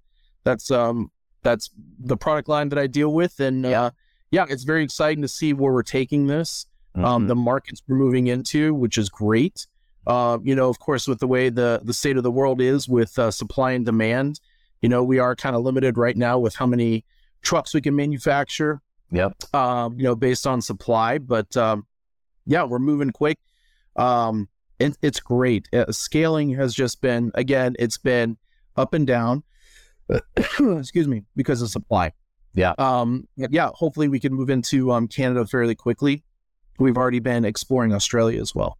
that's 0.44 0.70
um, 0.70 1.10
that's 1.42 1.70
the 1.98 2.16
product 2.16 2.48
line 2.48 2.68
that 2.70 2.78
I 2.78 2.86
deal 2.86 3.12
with, 3.12 3.38
and 3.40 3.64
yeah. 3.64 3.82
Uh, 3.82 3.90
yeah, 4.32 4.46
it's 4.48 4.64
very 4.64 4.82
exciting 4.82 5.20
to 5.20 5.28
see 5.28 5.52
where 5.52 5.72
we're 5.72 5.82
taking 5.82 6.26
this. 6.26 6.66
Um, 6.94 7.02
mm-hmm. 7.02 7.12
Um, 7.12 7.26
the 7.26 7.36
markets 7.36 7.82
we're 7.86 7.96
moving 7.96 8.26
into, 8.26 8.74
which 8.74 8.98
is 8.98 9.08
great. 9.10 9.66
Uh, 10.06 10.38
you 10.42 10.56
know, 10.56 10.68
of 10.68 10.78
course, 10.78 11.06
with 11.06 11.20
the 11.20 11.26
way 11.26 11.48
the 11.50 11.80
the 11.84 11.94
state 11.94 12.16
of 12.16 12.22
the 12.22 12.30
world 12.30 12.60
is 12.60 12.88
with 12.88 13.18
uh, 13.18 13.30
supply 13.30 13.72
and 13.72 13.84
demand, 13.84 14.40
you 14.82 14.88
know, 14.88 15.02
we 15.02 15.18
are 15.18 15.34
kind 15.34 15.56
of 15.56 15.62
limited 15.62 15.96
right 15.96 16.16
now 16.16 16.38
with 16.38 16.56
how 16.56 16.66
many 16.66 17.04
trucks 17.40 17.72
we 17.72 17.80
can 17.80 17.96
manufacture. 17.96 18.82
Yep. 19.10 19.54
Um, 19.54 19.98
you 19.98 20.04
know, 20.04 20.14
based 20.14 20.46
on 20.46 20.60
supply, 20.60 21.18
but 21.18 21.56
um, 21.56 21.86
yeah, 22.46 22.64
we're 22.64 22.78
moving 22.78 23.10
quick. 23.10 23.38
Um, 23.96 24.48
it, 24.78 24.96
it's 25.02 25.20
great. 25.20 25.68
Uh, 25.72 25.92
scaling 25.92 26.54
has 26.54 26.74
just 26.74 27.00
been 27.00 27.30
again, 27.34 27.76
it's 27.78 27.98
been 27.98 28.36
up 28.76 28.94
and 28.94 29.06
down. 29.06 29.44
excuse 30.58 31.08
me, 31.08 31.22
because 31.36 31.62
of 31.62 31.70
supply. 31.70 32.12
Yeah. 32.54 32.74
Um, 32.78 33.28
yeah. 33.36 33.70
Hopefully, 33.74 34.08
we 34.08 34.20
can 34.20 34.34
move 34.34 34.50
into 34.50 34.92
um, 34.92 35.08
Canada 35.08 35.46
fairly 35.46 35.74
quickly. 35.74 36.22
We've 36.78 36.96
already 36.96 37.20
been 37.20 37.44
exploring 37.44 37.94
Australia 37.94 38.40
as 38.40 38.54
well. 38.54 38.78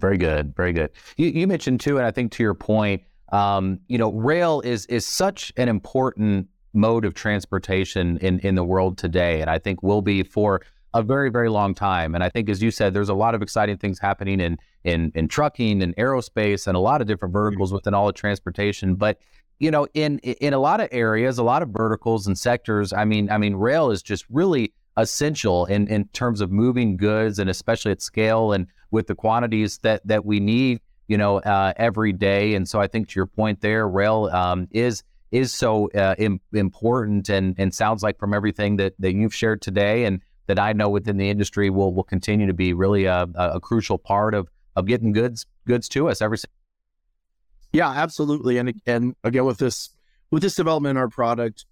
Very 0.00 0.18
good. 0.18 0.54
Very 0.56 0.72
good. 0.72 0.90
You, 1.16 1.28
you 1.28 1.46
mentioned 1.46 1.80
too, 1.80 1.98
and 1.98 2.06
I 2.06 2.10
think 2.10 2.32
to 2.32 2.42
your 2.42 2.54
point, 2.54 3.02
um, 3.34 3.80
you 3.88 3.98
know, 3.98 4.12
rail 4.12 4.60
is 4.60 4.86
is 4.86 5.04
such 5.04 5.52
an 5.56 5.68
important 5.68 6.46
mode 6.72 7.04
of 7.04 7.14
transportation 7.14 8.16
in 8.18 8.38
in 8.40 8.54
the 8.54 8.62
world 8.62 8.96
today, 8.96 9.40
and 9.40 9.50
I 9.50 9.58
think 9.58 9.82
will 9.82 10.02
be 10.02 10.22
for 10.22 10.62
a 10.94 11.02
very 11.02 11.30
very 11.30 11.50
long 11.50 11.74
time. 11.74 12.14
And 12.14 12.22
I 12.22 12.28
think, 12.28 12.48
as 12.48 12.62
you 12.62 12.70
said, 12.70 12.94
there's 12.94 13.08
a 13.08 13.14
lot 13.14 13.34
of 13.34 13.42
exciting 13.42 13.76
things 13.76 13.98
happening 13.98 14.38
in 14.38 14.56
in 14.84 15.10
in 15.16 15.26
trucking 15.26 15.82
and 15.82 15.96
aerospace 15.96 16.68
and 16.68 16.76
a 16.76 16.80
lot 16.80 17.00
of 17.00 17.08
different 17.08 17.32
verticals 17.32 17.72
within 17.72 17.92
all 17.92 18.08
of 18.08 18.14
transportation. 18.14 18.94
But 18.94 19.18
you 19.58 19.72
know, 19.72 19.88
in 19.94 20.20
in 20.20 20.54
a 20.54 20.60
lot 20.60 20.80
of 20.80 20.88
areas, 20.92 21.36
a 21.36 21.42
lot 21.42 21.62
of 21.62 21.70
verticals 21.70 22.28
and 22.28 22.38
sectors, 22.38 22.92
I 22.92 23.04
mean, 23.04 23.28
I 23.32 23.38
mean, 23.38 23.56
rail 23.56 23.90
is 23.90 24.00
just 24.00 24.24
really 24.30 24.72
essential 24.96 25.66
in 25.66 25.88
in 25.88 26.06
terms 26.12 26.40
of 26.40 26.52
moving 26.52 26.96
goods 26.96 27.40
and 27.40 27.50
especially 27.50 27.90
at 27.90 28.00
scale 28.00 28.52
and 28.52 28.68
with 28.92 29.08
the 29.08 29.16
quantities 29.16 29.78
that 29.78 30.06
that 30.06 30.24
we 30.24 30.38
need, 30.38 30.80
you 31.08 31.18
know, 31.18 31.38
uh, 31.38 31.72
every 31.76 32.12
day. 32.12 32.54
And 32.54 32.68
so 32.68 32.80
I 32.80 32.86
think 32.86 33.08
to 33.08 33.14
your 33.16 33.26
point 33.26 33.60
there, 33.60 33.88
rail 33.88 34.30
um, 34.32 34.68
is 34.70 35.02
is 35.30 35.52
so 35.52 35.90
uh, 35.90 36.14
Im- 36.18 36.40
important 36.52 37.28
and 37.28 37.54
and 37.58 37.74
sounds 37.74 38.02
like 38.02 38.18
from 38.18 38.34
everything 38.34 38.76
that 38.76 38.94
that 38.98 39.14
you've 39.14 39.34
shared 39.34 39.62
today 39.62 40.04
and 40.04 40.20
that 40.46 40.58
I 40.58 40.72
know 40.72 40.88
within 40.88 41.16
the 41.16 41.30
industry 41.30 41.70
will 41.70 41.92
will 41.94 42.04
continue 42.04 42.46
to 42.46 42.54
be 42.54 42.72
really 42.72 43.06
a, 43.06 43.26
a 43.34 43.60
crucial 43.60 43.98
part 43.98 44.34
of 44.34 44.48
of 44.76 44.86
getting 44.86 45.12
goods 45.12 45.46
goods 45.66 45.88
to 45.90 46.08
us 46.08 46.20
every 46.20 46.38
yeah, 47.74 47.90
absolutely. 47.90 48.58
And 48.58 48.80
and 48.86 49.16
again, 49.24 49.44
with 49.44 49.58
this 49.58 49.90
with 50.30 50.42
this 50.42 50.54
development 50.54 50.92
in 50.92 50.96
our 50.96 51.08
product, 51.08 51.66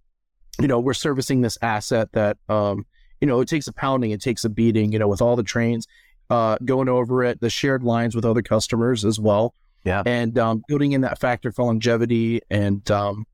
you 0.61 0.67
know, 0.67 0.81
we're 0.81 0.95
servicing 0.95 1.43
this 1.43 1.57
asset 1.63 2.11
that 2.13 2.39
um, 2.49 2.85
you 3.21 3.29
know, 3.29 3.41
it 3.41 3.47
takes 3.47 3.69
a 3.69 3.73
pounding, 3.73 4.11
it 4.11 4.21
takes 4.21 4.45
a 4.45 4.49
beating, 4.49 4.91
you 4.91 4.99
know, 4.99 5.07
with 5.07 5.23
all 5.23 5.37
the 5.37 5.45
trains 5.45 5.87
uh, 6.31 6.57
going 6.65 6.89
over 6.89 7.23
it, 7.23 7.41
the 7.41 7.51
shared 7.51 7.83
lines 7.83 8.15
with 8.15 8.25
other 8.25 8.43
customers 8.43 9.05
as 9.05 9.21
well. 9.21 9.55
Yeah. 9.85 10.03
And 10.07 10.39
um, 10.39 10.63
building 10.69 10.93
in 10.93 11.01
that 11.03 11.19
factor 11.19 11.51
for 11.51 11.65
longevity 11.65 12.41
and 12.51 12.89
um, 12.91 13.27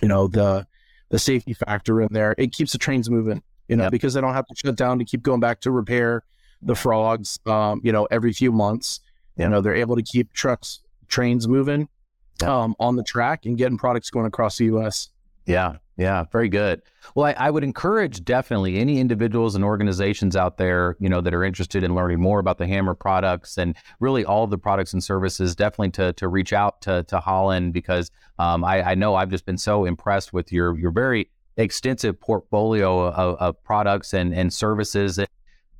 you 0.00 0.08
know, 0.08 0.28
the 0.28 0.66
the 1.10 1.18
safety 1.18 1.54
factor 1.54 2.00
in 2.00 2.08
there, 2.10 2.34
it 2.38 2.52
keeps 2.52 2.72
the 2.72 2.78
trains 2.78 3.08
moving, 3.08 3.42
you 3.66 3.76
know, 3.76 3.84
yep. 3.84 3.92
because 3.92 4.14
they 4.14 4.20
don't 4.20 4.34
have 4.34 4.46
to 4.46 4.54
shut 4.54 4.76
down 4.76 4.98
to 4.98 5.04
keep 5.04 5.22
going 5.22 5.40
back 5.40 5.60
to 5.60 5.70
repair 5.70 6.22
the 6.62 6.74
frogs 6.74 7.38
um, 7.46 7.80
you 7.82 7.92
know, 7.92 8.06
every 8.10 8.32
few 8.32 8.52
months. 8.52 9.00
Yep. 9.36 9.44
You 9.46 9.50
know, 9.50 9.60
they're 9.60 9.74
able 9.74 9.96
to 9.96 10.02
keep 10.02 10.32
trucks, 10.32 10.80
trains 11.08 11.48
moving 11.48 11.88
um, 12.42 12.74
on 12.78 12.96
the 12.96 13.02
track 13.02 13.46
and 13.46 13.56
getting 13.56 13.78
products 13.78 14.10
going 14.10 14.26
across 14.26 14.58
the 14.58 14.66
U.S. 14.66 15.10
Yeah, 15.46 15.76
yeah, 15.98 16.24
very 16.30 16.48
good. 16.48 16.80
Well, 17.16 17.26
I, 17.26 17.32
I, 17.46 17.50
would 17.50 17.64
encourage 17.64 18.24
definitely 18.24 18.78
any 18.78 19.00
individuals 19.00 19.56
and 19.56 19.64
organizations 19.64 20.36
out 20.36 20.56
there, 20.56 20.96
you 21.00 21.08
know, 21.08 21.20
that 21.20 21.34
are 21.34 21.42
interested 21.42 21.82
in 21.82 21.96
learning 21.96 22.20
more 22.20 22.38
about 22.38 22.58
the 22.58 22.66
HAMR 22.66 22.96
products 22.96 23.58
and 23.58 23.74
really 23.98 24.24
all 24.24 24.46
the 24.46 24.58
products 24.58 24.92
and 24.92 25.02
services, 25.02 25.56
definitely 25.56 25.90
to 25.90 26.12
to 26.12 26.28
reach 26.28 26.52
out 26.52 26.80
to 26.82 27.02
to 27.08 27.18
Holland 27.18 27.72
because 27.72 28.12
um, 28.38 28.62
I, 28.62 28.92
I, 28.92 28.94
know 28.94 29.16
I've 29.16 29.30
just 29.30 29.44
been 29.44 29.58
so 29.58 29.84
impressed 29.84 30.32
with 30.32 30.52
your 30.52 30.78
your 30.78 30.92
very 30.92 31.30
extensive 31.56 32.20
portfolio 32.20 33.08
of, 33.08 33.36
of 33.38 33.64
products 33.64 34.14
and 34.14 34.32
and 34.32 34.52
services. 34.52 35.18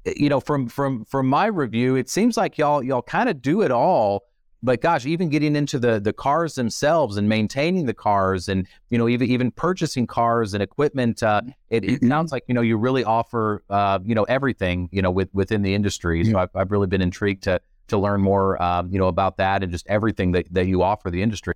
You 0.04 0.28
know, 0.30 0.40
from 0.40 0.66
from 0.68 1.04
from 1.04 1.28
my 1.28 1.46
review, 1.46 1.94
it 1.94 2.10
seems 2.10 2.36
like 2.36 2.58
y'all 2.58 2.82
y'all 2.82 3.02
kind 3.02 3.28
of 3.28 3.40
do 3.40 3.62
it 3.62 3.70
all 3.70 4.24
but 4.62 4.80
gosh, 4.80 5.06
even 5.06 5.28
getting 5.28 5.54
into 5.54 5.78
the 5.78 6.00
the 6.00 6.12
cars 6.12 6.56
themselves 6.56 7.16
and 7.16 7.28
maintaining 7.28 7.86
the 7.86 7.94
cars, 7.94 8.48
and 8.48 8.66
you 8.90 8.98
know, 8.98 9.08
even 9.08 9.28
even 9.28 9.50
purchasing 9.52 10.06
cars 10.06 10.52
and 10.52 10.62
equipment, 10.62 11.22
uh, 11.22 11.42
it, 11.70 11.84
it 11.84 11.88
mm-hmm. 11.88 12.08
sounds 12.08 12.32
like 12.32 12.44
you 12.48 12.54
know 12.54 12.60
you 12.60 12.76
really 12.76 13.04
offer 13.04 13.62
uh, 13.70 14.00
you 14.04 14.14
know 14.14 14.24
everything 14.24 14.88
you 14.90 15.00
know 15.00 15.10
with 15.10 15.28
within 15.32 15.62
the 15.62 15.74
industry. 15.74 16.24
So 16.24 16.38
I've, 16.38 16.50
I've 16.54 16.72
really 16.72 16.88
been 16.88 17.02
intrigued 17.02 17.44
to 17.44 17.60
to 17.88 17.98
learn 17.98 18.20
more 18.20 18.60
um, 18.60 18.90
you 18.90 18.98
know 18.98 19.06
about 19.06 19.36
that 19.36 19.62
and 19.62 19.70
just 19.70 19.86
everything 19.86 20.32
that 20.32 20.52
that 20.52 20.66
you 20.66 20.82
offer 20.82 21.10
the 21.10 21.22
industry. 21.22 21.54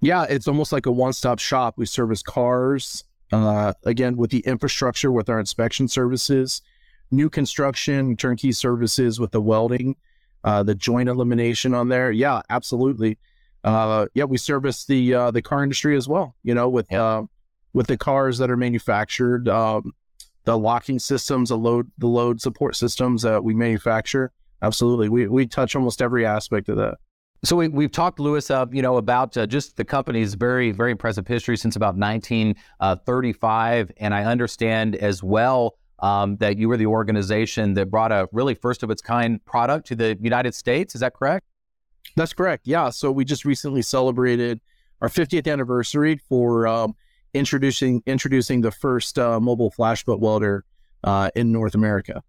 Yeah, 0.00 0.24
it's 0.28 0.48
almost 0.48 0.72
like 0.72 0.86
a 0.86 0.92
one 0.92 1.12
stop 1.12 1.38
shop. 1.38 1.74
We 1.76 1.86
service 1.86 2.22
cars, 2.22 3.04
uh, 3.32 3.74
again 3.84 4.16
with 4.16 4.30
the 4.30 4.40
infrastructure, 4.40 5.12
with 5.12 5.28
our 5.28 5.38
inspection 5.38 5.86
services, 5.86 6.62
new 7.12 7.30
construction, 7.30 8.16
turnkey 8.16 8.50
services 8.50 9.20
with 9.20 9.30
the 9.30 9.40
welding 9.40 9.94
uh, 10.44 10.62
the 10.62 10.74
joint 10.74 11.08
elimination 11.08 11.74
on 11.74 11.88
there. 11.88 12.10
Yeah, 12.10 12.42
absolutely. 12.50 13.18
Uh, 13.64 14.06
yeah, 14.14 14.24
we 14.24 14.38
service 14.38 14.84
the 14.84 15.14
uh, 15.14 15.30
the 15.30 15.42
car 15.42 15.62
industry 15.62 15.96
as 15.96 16.08
well. 16.08 16.34
You 16.42 16.54
know, 16.54 16.68
with 16.68 16.86
yep. 16.90 17.00
uh, 17.00 17.22
with 17.72 17.86
the 17.86 17.96
cars 17.96 18.38
that 18.38 18.50
are 18.50 18.56
manufactured, 18.56 19.48
um, 19.48 19.92
the 20.44 20.56
locking 20.56 20.98
systems, 20.98 21.48
the 21.50 21.58
load 21.58 21.90
the 21.98 22.06
load 22.06 22.40
support 22.40 22.76
systems 22.76 23.22
that 23.22 23.42
we 23.42 23.54
manufacture. 23.54 24.32
Absolutely, 24.62 25.08
we 25.08 25.26
we 25.26 25.46
touch 25.46 25.76
almost 25.76 26.00
every 26.00 26.24
aspect 26.24 26.68
of 26.68 26.76
that. 26.76 26.98
So 27.44 27.54
we, 27.54 27.68
we've 27.68 27.92
talked, 27.92 28.18
Louis, 28.18 28.50
uh, 28.50 28.66
you 28.72 28.82
know, 28.82 28.96
about 28.96 29.36
uh, 29.36 29.46
just 29.46 29.76
the 29.76 29.84
company's 29.84 30.34
very, 30.34 30.72
very 30.72 30.90
impressive 30.90 31.24
history 31.26 31.56
since 31.56 31.76
about 31.76 31.96
1935. 31.96 33.92
And 33.98 34.12
I 34.12 34.24
understand 34.24 34.96
as 34.96 35.22
well 35.22 35.76
um, 36.00 36.36
that 36.36 36.58
you 36.58 36.68
were 36.68 36.76
the 36.76 36.86
organization 36.86 37.74
that 37.74 37.90
brought 37.90 38.12
a 38.12 38.28
really 38.32 38.54
first 38.54 38.82
of 38.82 38.90
its 38.90 39.02
kind 39.02 39.44
product 39.44 39.86
to 39.88 39.96
the 39.96 40.16
United 40.20 40.54
States. 40.54 40.94
Is 40.94 41.00
that 41.00 41.14
correct? 41.14 41.46
That's 42.16 42.32
correct. 42.32 42.66
Yeah. 42.66 42.90
So 42.90 43.10
we 43.10 43.24
just 43.24 43.44
recently 43.44 43.82
celebrated 43.82 44.60
our 45.00 45.08
50th 45.08 45.50
anniversary 45.50 46.20
for 46.28 46.66
um, 46.66 46.94
introducing 47.34 48.02
introducing 48.06 48.60
the 48.60 48.70
first 48.70 49.18
uh, 49.18 49.38
mobile 49.40 49.70
flash 49.70 50.04
butt 50.04 50.20
welder 50.20 50.64
uh, 51.04 51.30
in 51.34 51.52
North 51.52 51.74
America. 51.74 52.22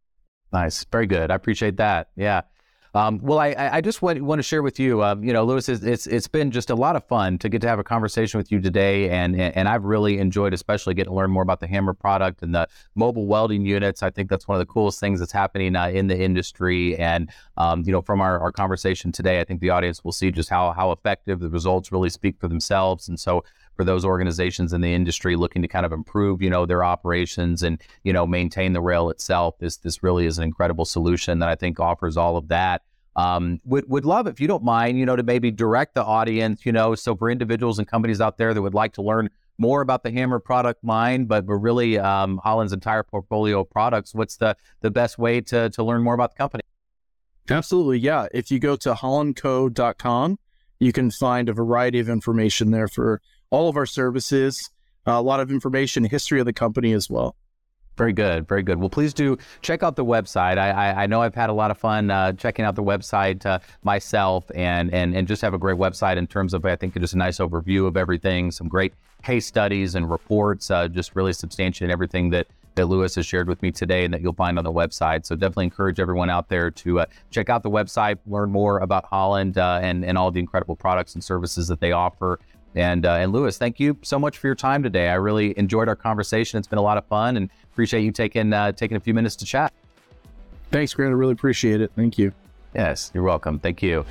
Nice, 0.51 0.83
very 0.91 1.07
good. 1.07 1.31
I 1.31 1.35
appreciate 1.35 1.77
that. 1.77 2.09
Yeah. 2.15 2.41
Um, 2.95 3.19
well, 3.21 3.37
I, 3.37 3.69
I 3.73 3.81
just 3.81 4.01
want, 4.01 4.21
want 4.21 4.39
to 4.39 4.43
share 4.43 4.63
with 4.63 4.79
you, 4.79 5.03
um, 5.03 5.23
you 5.23 5.31
know, 5.31 5.43
Louis, 5.43 5.69
it's, 5.69 6.07
it's 6.07 6.27
been 6.27 6.49
just 6.49 6.69
a 6.69 6.75
lot 6.75 6.95
of 6.95 7.05
fun 7.07 7.37
to 7.39 7.49
get 7.49 7.61
to 7.61 7.67
have 7.67 7.79
a 7.79 7.83
conversation 7.83 8.37
with 8.37 8.51
you 8.51 8.59
today. 8.59 9.09
And, 9.09 9.39
and 9.39 9.67
I've 9.69 9.83
really 9.83 10.17
enjoyed, 10.17 10.53
especially 10.53 10.93
getting 10.95 11.11
to 11.11 11.15
learn 11.15 11.29
more 11.29 11.43
about 11.43 11.59
the 11.59 11.67
HAMR 11.67 11.97
product 11.97 12.41
and 12.41 12.53
the 12.53 12.67
mobile 12.95 13.27
welding 13.27 13.65
units. 13.65 14.01
I 14.01 14.09
think 14.09 14.29
that's 14.29 14.47
one 14.47 14.55
of 14.55 14.59
the 14.59 14.71
coolest 14.71 14.99
things 14.99 15.19
that's 15.19 15.31
happening 15.31 15.75
uh, 15.75 15.89
in 15.89 16.07
the 16.07 16.19
industry. 16.19 16.97
And, 16.97 17.29
um, 17.57 17.83
you 17.85 17.91
know, 17.91 18.01
from 18.01 18.21
our, 18.21 18.39
our 18.39 18.51
conversation 18.51 19.11
today, 19.11 19.39
I 19.39 19.43
think 19.43 19.61
the 19.61 19.69
audience 19.69 20.03
will 20.03 20.11
see 20.11 20.31
just 20.31 20.49
how, 20.49 20.71
how 20.71 20.91
effective 20.91 21.39
the 21.39 21.49
results 21.49 21.91
really 21.91 22.09
speak 22.09 22.39
for 22.39 22.47
themselves. 22.47 23.07
And 23.07 23.19
so 23.19 23.43
for 23.79 23.85
those 23.85 24.03
organizations 24.03 24.73
in 24.73 24.81
the 24.81 24.93
industry 24.93 25.37
looking 25.37 25.61
to 25.61 25.67
kind 25.69 25.85
of 25.85 25.93
improve, 25.93 26.41
you 26.41 26.49
know, 26.49 26.65
their 26.65 26.83
operations 26.83 27.63
and, 27.63 27.81
you 28.03 28.11
know, 28.11 28.27
maintain 28.27 28.73
the 28.73 28.81
rail 28.81 29.09
itself. 29.09 29.57
This 29.57 29.77
this 29.77 30.03
really 30.03 30.25
is 30.25 30.37
an 30.37 30.43
incredible 30.43 30.83
solution 30.83 31.39
that 31.39 31.47
I 31.47 31.55
think 31.55 31.79
offers 31.79 32.17
all 32.17 32.35
of 32.35 32.49
that. 32.49 32.81
Um, 33.15 33.61
would 33.63 33.89
would 33.89 34.03
love 34.03 34.27
if 34.27 34.41
you 34.41 34.49
don't 34.49 34.65
mind, 34.65 34.99
you 34.99 35.05
know, 35.05 35.15
to 35.15 35.23
maybe 35.23 35.49
direct 35.49 35.95
the 35.95 36.03
audience, 36.03 36.65
you 36.65 36.73
know, 36.73 36.93
so 36.93 37.15
for 37.15 37.31
individuals 37.31 37.79
and 37.79 37.87
companies 37.87 38.19
out 38.19 38.37
there 38.37 38.53
that 38.53 38.61
would 38.61 38.73
like 38.73 38.91
to 38.95 39.01
learn 39.01 39.29
more 39.57 39.79
about 39.79 40.03
the 40.03 40.11
HAMR 40.11 40.43
product 40.43 40.83
line, 40.83 41.23
but 41.23 41.45
but 41.45 41.55
really 41.55 41.97
um, 41.97 42.41
Holland's 42.43 42.73
entire 42.73 43.03
portfolio 43.03 43.61
of 43.61 43.69
products. 43.69 44.13
What's 44.13 44.35
the 44.35 44.57
the 44.81 44.91
best 44.91 45.17
way 45.17 45.39
to 45.39 45.69
to 45.69 45.83
learn 45.85 46.03
more 46.03 46.15
about 46.15 46.31
the 46.31 46.37
company? 46.37 46.63
Absolutely, 47.49 47.99
yeah. 47.99 48.27
If 48.33 48.51
you 48.51 48.59
go 48.59 48.75
to 48.75 48.93
hollandco.com, 48.93 50.37
you 50.79 50.91
can 50.91 51.11
find 51.11 51.49
a 51.49 51.53
variety 51.53 51.99
of 51.99 52.09
information 52.09 52.71
there 52.71 52.87
for 52.87 53.21
all 53.49 53.69
of 53.69 53.77
our 53.77 53.85
services, 53.85 54.69
uh, 55.07 55.11
a 55.11 55.21
lot 55.21 55.39
of 55.39 55.51
information, 55.51 56.03
history 56.03 56.39
of 56.39 56.45
the 56.45 56.53
company 56.53 56.93
as 56.93 57.09
well. 57.09 57.35
Very 57.97 58.13
good, 58.13 58.47
very 58.47 58.63
good. 58.63 58.79
Well, 58.79 58.89
please 58.89 59.13
do 59.13 59.37
check 59.61 59.83
out 59.83 59.97
the 59.97 60.05
website. 60.05 60.57
I, 60.57 60.69
I, 60.69 61.03
I 61.03 61.07
know 61.07 61.21
I've 61.21 61.35
had 61.35 61.49
a 61.49 61.53
lot 61.53 61.69
of 61.69 61.77
fun 61.77 62.09
uh, 62.09 62.31
checking 62.31 62.63
out 62.63 62.75
the 62.75 62.83
website 62.83 63.45
uh, 63.45 63.59
myself, 63.83 64.49
and, 64.55 64.93
and 64.93 65.13
and 65.13 65.27
just 65.27 65.41
have 65.41 65.53
a 65.53 65.57
great 65.57 65.77
website 65.77 66.15
in 66.15 66.25
terms 66.25 66.53
of 66.53 66.63
I 66.63 66.77
think 66.77 66.97
just 66.97 67.13
a 67.13 67.17
nice 67.17 67.39
overview 67.39 67.87
of 67.87 67.97
everything, 67.97 68.51
some 68.51 68.69
great 68.69 68.93
case 69.21 69.45
studies 69.45 69.95
and 69.95 70.09
reports, 70.09 70.71
uh, 70.71 70.87
just 70.87 71.13
really 71.13 71.33
substantiate 71.33 71.91
everything 71.91 72.29
that 72.29 72.47
that 72.79 72.85
Louis 72.85 73.13
has 73.13 73.25
shared 73.25 73.47
with 73.49 73.61
me 73.61 73.71
today, 73.71 74.05
and 74.05 74.13
that 74.13 74.21
you'll 74.21 74.33
find 74.33 74.57
on 74.57 74.63
the 74.63 74.71
website. 74.71 75.25
So 75.25 75.35
definitely 75.35 75.65
encourage 75.65 75.99
everyone 75.99 76.29
out 76.29 76.47
there 76.47 76.71
to 76.71 77.01
uh, 77.01 77.05
check 77.29 77.49
out 77.49 77.61
the 77.61 77.69
website, 77.69 78.17
learn 78.25 78.49
more 78.49 78.79
about 78.79 79.05
Holland 79.05 79.57
uh, 79.57 79.79
and 79.81 80.05
and 80.05 80.17
all 80.17 80.31
the 80.31 80.39
incredible 80.39 80.75
products 80.75 81.13
and 81.15 81.23
services 81.23 81.67
that 81.67 81.79
they 81.79 81.91
offer. 81.91 82.39
And 82.75 83.05
uh, 83.05 83.13
and 83.13 83.33
Louis, 83.33 83.57
thank 83.57 83.79
you 83.79 83.97
so 84.01 84.17
much 84.17 84.37
for 84.37 84.47
your 84.47 84.55
time 84.55 84.81
today. 84.81 85.09
I 85.09 85.15
really 85.15 85.57
enjoyed 85.57 85.89
our 85.89 85.95
conversation. 85.95 86.57
It's 86.57 86.67
been 86.67 86.79
a 86.79 86.83
lot 86.83 86.97
of 86.97 87.05
fun, 87.07 87.35
and 87.35 87.49
appreciate 87.71 88.01
you 88.01 88.11
taking 88.11 88.53
uh, 88.53 88.71
taking 88.71 88.95
a 88.95 89.01
few 89.01 89.13
minutes 89.13 89.35
to 89.37 89.45
chat. 89.45 89.73
Thanks, 90.71 90.93
Grant. 90.93 91.11
I 91.11 91.15
really 91.15 91.33
appreciate 91.33 91.81
it. 91.81 91.91
Thank 91.95 92.17
you. 92.17 92.31
Yes, 92.73 93.11
you're 93.13 93.23
welcome. 93.23 93.59
Thank 93.59 93.81
you. 93.81 94.05